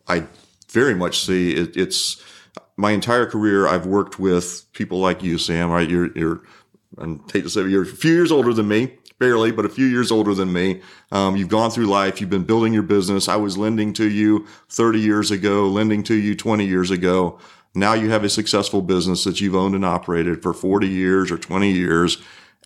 I 0.07 0.25
very 0.71 0.95
much 0.95 1.19
see, 1.25 1.53
it, 1.53 1.75
it's 1.75 2.23
my 2.77 2.91
entire 2.91 3.25
career. 3.25 3.67
I've 3.67 3.85
worked 3.85 4.19
with 4.19 4.71
people 4.73 4.99
like 4.99 5.23
you, 5.23 5.38
Sam. 5.38 5.69
Right, 5.71 5.89
you're 5.89 6.15
you're 6.17 6.41
I 6.97 7.17
hate 7.31 7.43
to 7.43 7.49
say 7.49 7.67
you're 7.67 7.83
a 7.83 7.85
few 7.85 8.13
years 8.13 8.31
older 8.31 8.53
than 8.53 8.67
me, 8.67 8.97
barely, 9.19 9.51
but 9.51 9.65
a 9.65 9.69
few 9.69 9.85
years 9.85 10.11
older 10.11 10.33
than 10.33 10.51
me. 10.51 10.81
Um, 11.11 11.35
you've 11.35 11.49
gone 11.49 11.71
through 11.71 11.85
life. 11.85 12.19
You've 12.19 12.29
been 12.29 12.43
building 12.43 12.73
your 12.73 12.83
business. 12.83 13.27
I 13.27 13.35
was 13.35 13.57
lending 13.57 13.93
to 13.93 14.09
you 14.09 14.47
30 14.69 14.99
years 14.99 15.31
ago, 15.31 15.67
lending 15.67 16.03
to 16.03 16.15
you 16.15 16.35
20 16.35 16.65
years 16.65 16.89
ago. 16.91 17.39
Now 17.79 17.93
you 17.93 18.09
have 18.12 18.24
a 18.24 18.29
successful 18.29 18.81
business 18.81 19.24
that 19.24 19.39
you've 19.39 19.55
owned 19.55 19.74
and 19.74 19.86
operated 19.86 20.43
for 20.43 20.53
40 20.53 20.88
years 20.88 21.31
or 21.31 21.38
20 21.38 21.71
years. 21.71 22.17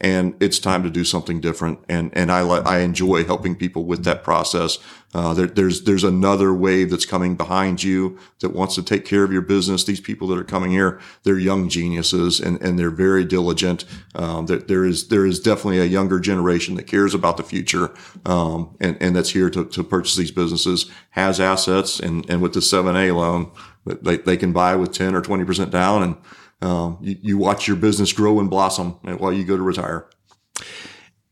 and 0.01 0.35
it's 0.41 0.57
time 0.57 0.81
to 0.81 0.89
do 0.89 1.03
something 1.03 1.39
different. 1.39 1.79
And 1.87 2.09
and 2.13 2.31
I 2.31 2.39
I 2.41 2.79
enjoy 2.79 3.25
helping 3.25 3.55
people 3.55 3.85
with 3.85 4.03
that 4.05 4.23
process. 4.23 4.79
Uh, 5.13 5.35
there, 5.35 5.45
there's 5.45 5.83
there's 5.83 6.03
another 6.03 6.51
wave 6.51 6.89
that's 6.89 7.05
coming 7.05 7.35
behind 7.35 7.83
you 7.83 8.17
that 8.39 8.49
wants 8.49 8.73
to 8.75 8.81
take 8.81 9.05
care 9.05 9.23
of 9.23 9.31
your 9.31 9.43
business. 9.43 9.83
These 9.83 10.01
people 10.01 10.27
that 10.29 10.39
are 10.39 10.43
coming 10.43 10.71
here, 10.71 10.99
they're 11.21 11.37
young 11.37 11.69
geniuses 11.69 12.39
and, 12.39 12.59
and 12.63 12.79
they're 12.79 12.89
very 12.89 13.23
diligent. 13.23 13.85
Um, 14.15 14.47
that 14.47 14.67
there 14.67 14.83
is 14.83 15.09
there 15.09 15.27
is 15.27 15.39
definitely 15.39 15.79
a 15.79 15.85
younger 15.85 16.19
generation 16.19 16.73
that 16.75 16.87
cares 16.87 17.13
about 17.13 17.37
the 17.37 17.43
future 17.43 17.93
um, 18.25 18.75
and 18.79 18.97
and 18.99 19.15
that's 19.15 19.29
here 19.29 19.51
to, 19.51 19.63
to 19.65 19.83
purchase 19.83 20.15
these 20.15 20.31
businesses, 20.31 20.89
has 21.11 21.39
assets, 21.39 21.99
and 21.99 22.27
and 22.27 22.41
with 22.41 22.53
the 22.53 22.61
seven 22.63 22.95
A 22.95 23.11
loan, 23.85 23.99
they 24.01 24.17
they 24.17 24.37
can 24.37 24.51
buy 24.53 24.75
with 24.75 24.93
ten 24.93 25.15
or 25.15 25.21
twenty 25.21 25.45
percent 25.45 25.71
down 25.71 26.03
and 26.03 26.15
um, 26.63 26.97
you, 27.01 27.17
you, 27.21 27.37
watch 27.37 27.67
your 27.67 27.75
business 27.75 28.13
grow 28.13 28.39
and 28.39 28.49
blossom 28.49 28.91
while 29.17 29.33
you 29.33 29.43
go 29.43 29.57
to 29.57 29.63
retire. 29.63 30.07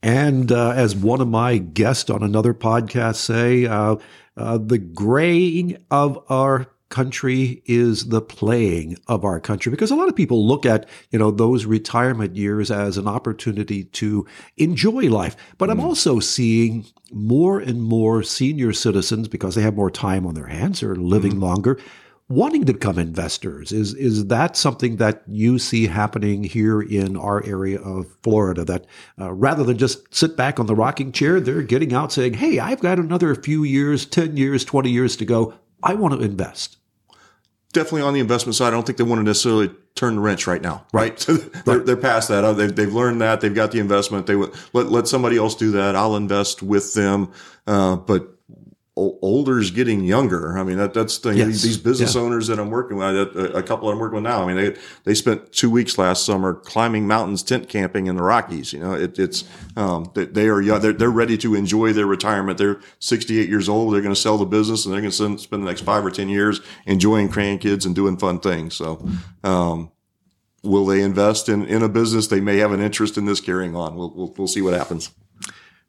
And 0.04 0.52
uh, 0.52 0.72
as 0.72 0.96
one 0.96 1.22
of 1.22 1.28
my 1.28 1.58
guests 1.58 2.10
on 2.10 2.22
another 2.24 2.54
podcast 2.54 3.16
say, 3.16 3.66
uh, 3.66 3.96
uh, 4.36 4.58
the 4.58 4.78
graying 4.78 5.78
of 5.90 6.22
our 6.30 6.68
country 6.90 7.64
is 7.66 8.10
the 8.10 8.22
playing 8.22 8.98
of 9.08 9.24
our 9.24 9.40
country 9.40 9.70
because 9.70 9.92
a 9.92 9.96
lot 9.96 10.10
of 10.10 10.16
people 10.16 10.46
look 10.46 10.66
at 10.66 10.90
you 11.12 11.18
know 11.18 11.32
those 11.32 11.64
retirement 11.64 12.36
years 12.36 12.70
as 12.70 12.98
an 12.98 13.08
opportunity 13.08 13.86
to 13.86 14.28
enjoy 14.58 15.04
life 15.04 15.38
but 15.58 15.70
i'm 15.70 15.78
mm. 15.78 15.84
also 15.84 16.20
seeing 16.20 16.86
more 17.10 17.62
and 17.62 17.82
more 17.82 18.22
senior 18.22 18.74
citizens 18.74 19.30
because 19.30 19.56
they 19.56 19.62
have 19.62 19.74
more 19.74 19.90
time 19.90 20.28
on 20.28 20.34
their 20.34 20.48
hands 20.48 20.84
or 20.84 20.98
living 20.98 21.36
mm. 21.36 21.42
longer 21.42 21.80
wanting 22.32 22.66
to 22.66 22.74
become 22.74 22.98
investors. 22.98 23.72
Is 23.72 23.94
is 23.94 24.28
that 24.28 24.56
something 24.56 24.98
that 24.98 25.24
you 25.28 25.60
see 25.60 25.88
happening 25.88 26.44
here 26.44 26.82
in 26.82 27.18
our 27.18 27.44
area 27.46 27.80
of 27.80 28.08
Florida? 28.24 28.64
That 28.64 28.86
uh, 29.20 29.32
rather 29.34 29.64
than 29.64 29.78
just 29.78 30.14
sit 30.14 30.38
back 30.38 30.60
on 30.60 30.66
the 30.66 30.76
rocking 30.76 31.12
chair, 31.12 31.40
they're 31.40 31.62
getting 31.62 31.94
out 31.94 32.12
saying, 32.12 32.36
"Hey, 32.36 32.60
I've 32.60 32.80
got 32.80 33.00
another 33.00 33.36
few 33.36 33.64
years, 33.64 34.06
ten 34.06 34.38
years, 34.38 34.66
twenty 34.66 34.92
years 34.92 35.16
to 35.18 35.26
go. 35.26 35.54
I 35.84 35.94
want 35.94 36.14
to 36.14 36.22
invest." 36.22 36.78
Definitely 37.74 38.02
on 38.02 38.14
the 38.14 38.20
investment 38.20 38.56
side, 38.56 38.68
I 38.68 38.72
don't 38.72 38.86
think 38.86 38.98
they 38.98 39.06
want 39.06 39.20
to 39.20 39.24
necessarily 39.24 39.72
turn 39.96 40.16
the 40.16 40.22
wrench 40.22 40.46
right 40.46 40.62
now. 40.62 40.86
Right, 40.92 41.18
they're, 41.66 41.80
they're 41.80 41.96
past 41.96 42.28
that. 42.28 42.44
Uh, 42.44 42.52
they've, 42.52 42.76
they've 42.76 42.94
learned 42.94 43.22
that. 43.22 43.40
They've 43.40 43.56
got 43.56 43.72
the 43.72 43.80
investment. 43.80 44.28
They 44.28 44.36
would 44.36 44.54
let 44.74 44.88
let 44.88 45.08
somebody 45.08 45.38
else 45.38 45.56
do 45.56 45.72
that. 45.72 45.96
I'll 45.96 46.16
invest 46.16 46.62
with 46.62 46.94
them. 46.94 47.32
Uh, 47.68 47.96
but 47.96 48.41
older 48.98 49.58
is 49.60 49.72
getting 49.72 50.04
younger. 50.04 50.58
I 50.58 50.64
mean, 50.64 50.78
that, 50.78 50.94
that's 50.94 51.18
the 51.20 51.34
yes. 51.34 51.62
these 51.62 51.78
business 51.78 52.16
yeah. 52.16 52.22
owners 52.22 52.48
that 52.48 52.60
I'm 52.60 52.70
working 52.70 52.98
with, 52.98 53.06
a 53.56 53.64
couple 53.64 53.90
I'm 53.90 54.00
working 54.00 54.16
with 54.16 54.24
now. 54.24 54.44
I 54.44 54.54
mean, 54.54 54.58
they, 54.58 54.80
they 55.06 55.14
spent 55.14 55.54
two 55.54 55.70
weeks 55.70 55.98
last 55.98 56.26
summer 56.26 56.54
climbing 56.54 57.08
mountains, 57.08 57.42
tent 57.42 57.70
camping 57.70 58.08
in 58.08 58.18
the 58.18 58.24
Rockies. 58.24 58.74
You 58.74 58.82
know, 58.82 58.94
it, 58.94 59.18
it's, 59.18 59.46
um, 59.78 60.12
they, 60.14 60.26
they 60.26 60.48
are, 60.48 60.62
they're, 60.80 60.92
they're 60.92 61.10
ready 61.10 61.38
to 61.38 61.56
enjoy 61.56 61.94
their 61.94 62.06
retirement. 62.06 62.58
They're 62.58 62.82
68 63.00 63.48
years 63.48 63.70
old. 63.70 63.94
They're 63.94 64.02
going 64.02 64.14
to 64.14 64.20
sell 64.20 64.38
the 64.38 64.46
business 64.46 64.86
and 64.86 64.94
they're 64.94 65.02
going 65.02 65.12
to 65.12 65.38
spend 65.38 65.64
the 65.64 65.68
next 65.68 65.82
five 65.82 66.06
or 66.06 66.12
10 66.12 66.28
years 66.28 66.60
enjoying 66.86 67.30
grandkids 67.30 67.86
and 67.86 67.96
doing 67.96 68.18
fun 68.18 68.40
things. 68.40 68.76
So, 68.76 69.08
um, 69.44 69.92
will 70.64 70.86
they 70.86 71.02
invest 71.02 71.48
in, 71.48 71.66
in 71.66 71.82
a 71.82 71.90
business? 71.90 72.28
They 72.28 72.42
may 72.42 72.58
have 72.58 72.72
an 72.74 72.82
interest 72.82 73.18
in 73.18 73.26
this 73.26 73.40
carrying 73.40 73.76
on. 73.76 73.96
We'll, 73.96 74.14
we'll, 74.14 74.34
we'll 74.38 74.48
see 74.48 74.62
what 74.62 74.74
happens. 74.74 75.12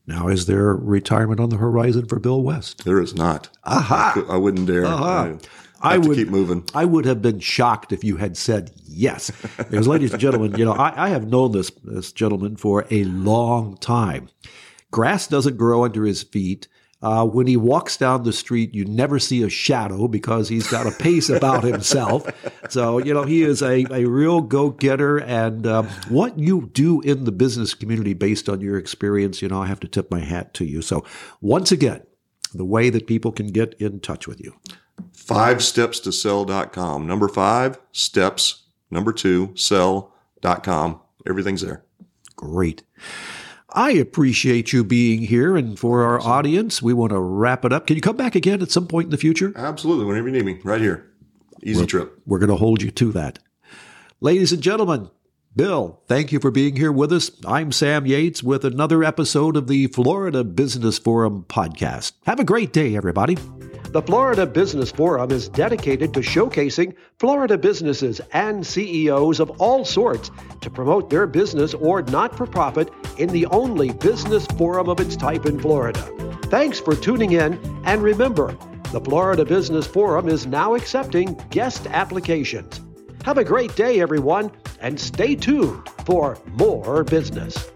Now, 0.06 0.28
is 0.28 0.47
there 0.47 0.75
retirement 0.75 1.40
on 1.40 1.50
the 1.50 1.56
horizon 1.56 2.06
for 2.06 2.18
Bill 2.18 2.42
West? 2.42 2.85
There 2.85 3.00
is 3.00 3.14
not. 3.14 3.49
Aha! 3.64 4.25
I, 4.28 4.35
I 4.35 4.37
wouldn't 4.37 4.66
dare. 4.66 4.85
Aha. 4.85 5.37
I, 5.80 5.94
I 5.94 5.99
would 5.99 6.16
keep 6.16 6.28
moving. 6.28 6.64
I 6.75 6.85
would 6.85 7.04
have 7.04 7.23
been 7.23 7.40
shocked 7.40 7.92
if 7.92 8.04
you 8.04 8.16
had 8.16 8.37
said 8.37 8.73
yes. 8.85 9.30
Because, 9.56 9.88
ladies 9.88 10.12
and 10.12 10.21
gentlemen, 10.21 10.56
you 10.56 10.64
know 10.64 10.73
I, 10.73 11.06
I 11.06 11.09
have 11.09 11.26
known 11.28 11.52
this 11.52 11.71
this 11.85 12.12
gentleman 12.12 12.56
for 12.56 12.87
a 12.90 13.04
long 13.04 13.76
time. 13.78 14.28
Grass 14.90 15.26
doesn't 15.26 15.56
grow 15.56 15.85
under 15.85 16.04
his 16.04 16.23
feet. 16.23 16.68
Uh, 17.02 17.26
when 17.26 17.47
he 17.47 17.56
walks 17.56 17.97
down 17.97 18.23
the 18.23 18.32
street, 18.32 18.75
you 18.75 18.85
never 18.85 19.18
see 19.18 19.42
a 19.42 19.49
shadow 19.49 20.06
because 20.06 20.49
he's 20.49 20.68
got 20.68 20.87
a 20.87 20.92
pace 20.92 21.28
about 21.28 21.64
himself. 21.64 22.26
So, 22.71 22.97
you 22.97 23.12
know, 23.12 23.25
he 23.25 23.42
is 23.42 23.61
a, 23.61 23.85
a 23.92 24.06
real 24.06 24.40
go 24.40 24.71
getter. 24.71 25.18
And 25.18 25.66
um, 25.66 25.88
what 26.09 26.38
you 26.38 26.71
do 26.73 27.02
in 27.02 27.25
the 27.25 27.32
business 27.32 27.75
community 27.75 28.14
based 28.14 28.49
on 28.49 28.62
your 28.62 28.78
experience, 28.78 29.42
you 29.42 29.49
know, 29.49 29.61
I 29.61 29.66
have 29.66 29.80
to 29.80 29.88
tip 29.88 30.11
my 30.11 30.21
hat 30.21 30.54
to 30.54 30.64
you. 30.64 30.80
So, 30.80 31.04
once 31.42 31.71
again, 31.71 32.02
the 32.54 32.64
way 32.64 32.88
that 32.88 33.06
people 33.06 33.30
can 33.30 33.49
get 33.49 33.75
in 33.75 34.00
touch 34.00 34.26
with 34.26 34.40
you. 34.40 34.54
Five 35.12 35.62
steps 35.62 36.00
to 36.00 36.12
sell.com. 36.12 37.06
Number 37.06 37.28
five, 37.28 37.78
steps. 37.92 38.62
Number 38.90 39.12
two, 39.12 39.52
sell.com. 39.54 41.00
Everything's 41.26 41.62
there. 41.62 41.85
Great. 42.37 42.82
I 43.74 43.92
appreciate 43.92 44.72
you 44.72 44.85
being 44.85 45.22
here. 45.22 45.56
And 45.56 45.78
for 45.78 46.02
our 46.02 46.20
audience, 46.20 46.82
we 46.82 46.92
want 46.92 47.12
to 47.12 47.18
wrap 47.18 47.64
it 47.64 47.72
up. 47.72 47.87
Can 47.87 47.96
you 47.96 48.02
come 48.02 48.16
back 48.16 48.35
again 48.35 48.62
at 48.62 48.70
some 48.70 48.87
point 48.87 49.06
in 49.06 49.11
the 49.11 49.16
future? 49.16 49.52
Absolutely. 49.56 50.04
Whenever 50.04 50.28
you 50.28 50.35
need 50.35 50.44
me, 50.44 50.61
right 50.64 50.80
here. 50.80 51.11
Easy 51.62 51.80
we're, 51.80 51.87
trip. 51.87 52.20
We're 52.26 52.38
going 52.38 52.50
to 52.50 52.56
hold 52.56 52.82
you 52.82 52.90
to 52.90 53.12
that. 53.12 53.38
Ladies 54.20 54.52
and 54.52 54.62
gentlemen, 54.62 55.11
Bill, 55.54 56.00
thank 56.06 56.32
you 56.32 56.40
for 56.40 56.50
being 56.50 56.76
here 56.76 56.90
with 56.90 57.12
us. 57.12 57.30
I'm 57.46 57.72
Sam 57.72 58.06
Yates 58.06 58.42
with 58.42 58.64
another 58.64 59.04
episode 59.04 59.54
of 59.54 59.66
the 59.66 59.86
Florida 59.88 60.44
Business 60.44 60.96
Forum 60.98 61.44
podcast. 61.46 62.12
Have 62.24 62.40
a 62.40 62.44
great 62.44 62.72
day, 62.72 62.96
everybody. 62.96 63.34
The 63.90 64.00
Florida 64.00 64.46
Business 64.46 64.90
Forum 64.90 65.30
is 65.30 65.50
dedicated 65.50 66.14
to 66.14 66.20
showcasing 66.20 66.94
Florida 67.18 67.58
businesses 67.58 68.18
and 68.32 68.66
CEOs 68.66 69.40
of 69.40 69.50
all 69.60 69.84
sorts 69.84 70.30
to 70.62 70.70
promote 70.70 71.10
their 71.10 71.26
business 71.26 71.74
or 71.74 72.00
not 72.00 72.34
for 72.34 72.46
profit 72.46 72.88
in 73.18 73.28
the 73.28 73.44
only 73.46 73.92
business 73.92 74.46
forum 74.56 74.88
of 74.88 75.00
its 75.00 75.16
type 75.16 75.44
in 75.44 75.60
Florida. 75.60 76.00
Thanks 76.44 76.80
for 76.80 76.96
tuning 76.96 77.32
in, 77.32 77.60
and 77.84 78.02
remember, 78.02 78.56
the 78.90 79.02
Florida 79.02 79.44
Business 79.44 79.86
Forum 79.86 80.28
is 80.28 80.46
now 80.46 80.74
accepting 80.76 81.38
guest 81.50 81.86
applications. 81.88 82.80
Have 83.24 83.38
a 83.38 83.44
great 83.44 83.74
day, 83.76 84.00
everyone, 84.00 84.50
and 84.80 84.98
stay 84.98 85.37
tuned 85.37 85.88
for 86.04 86.37
more 86.58 87.04
business. 87.04 87.71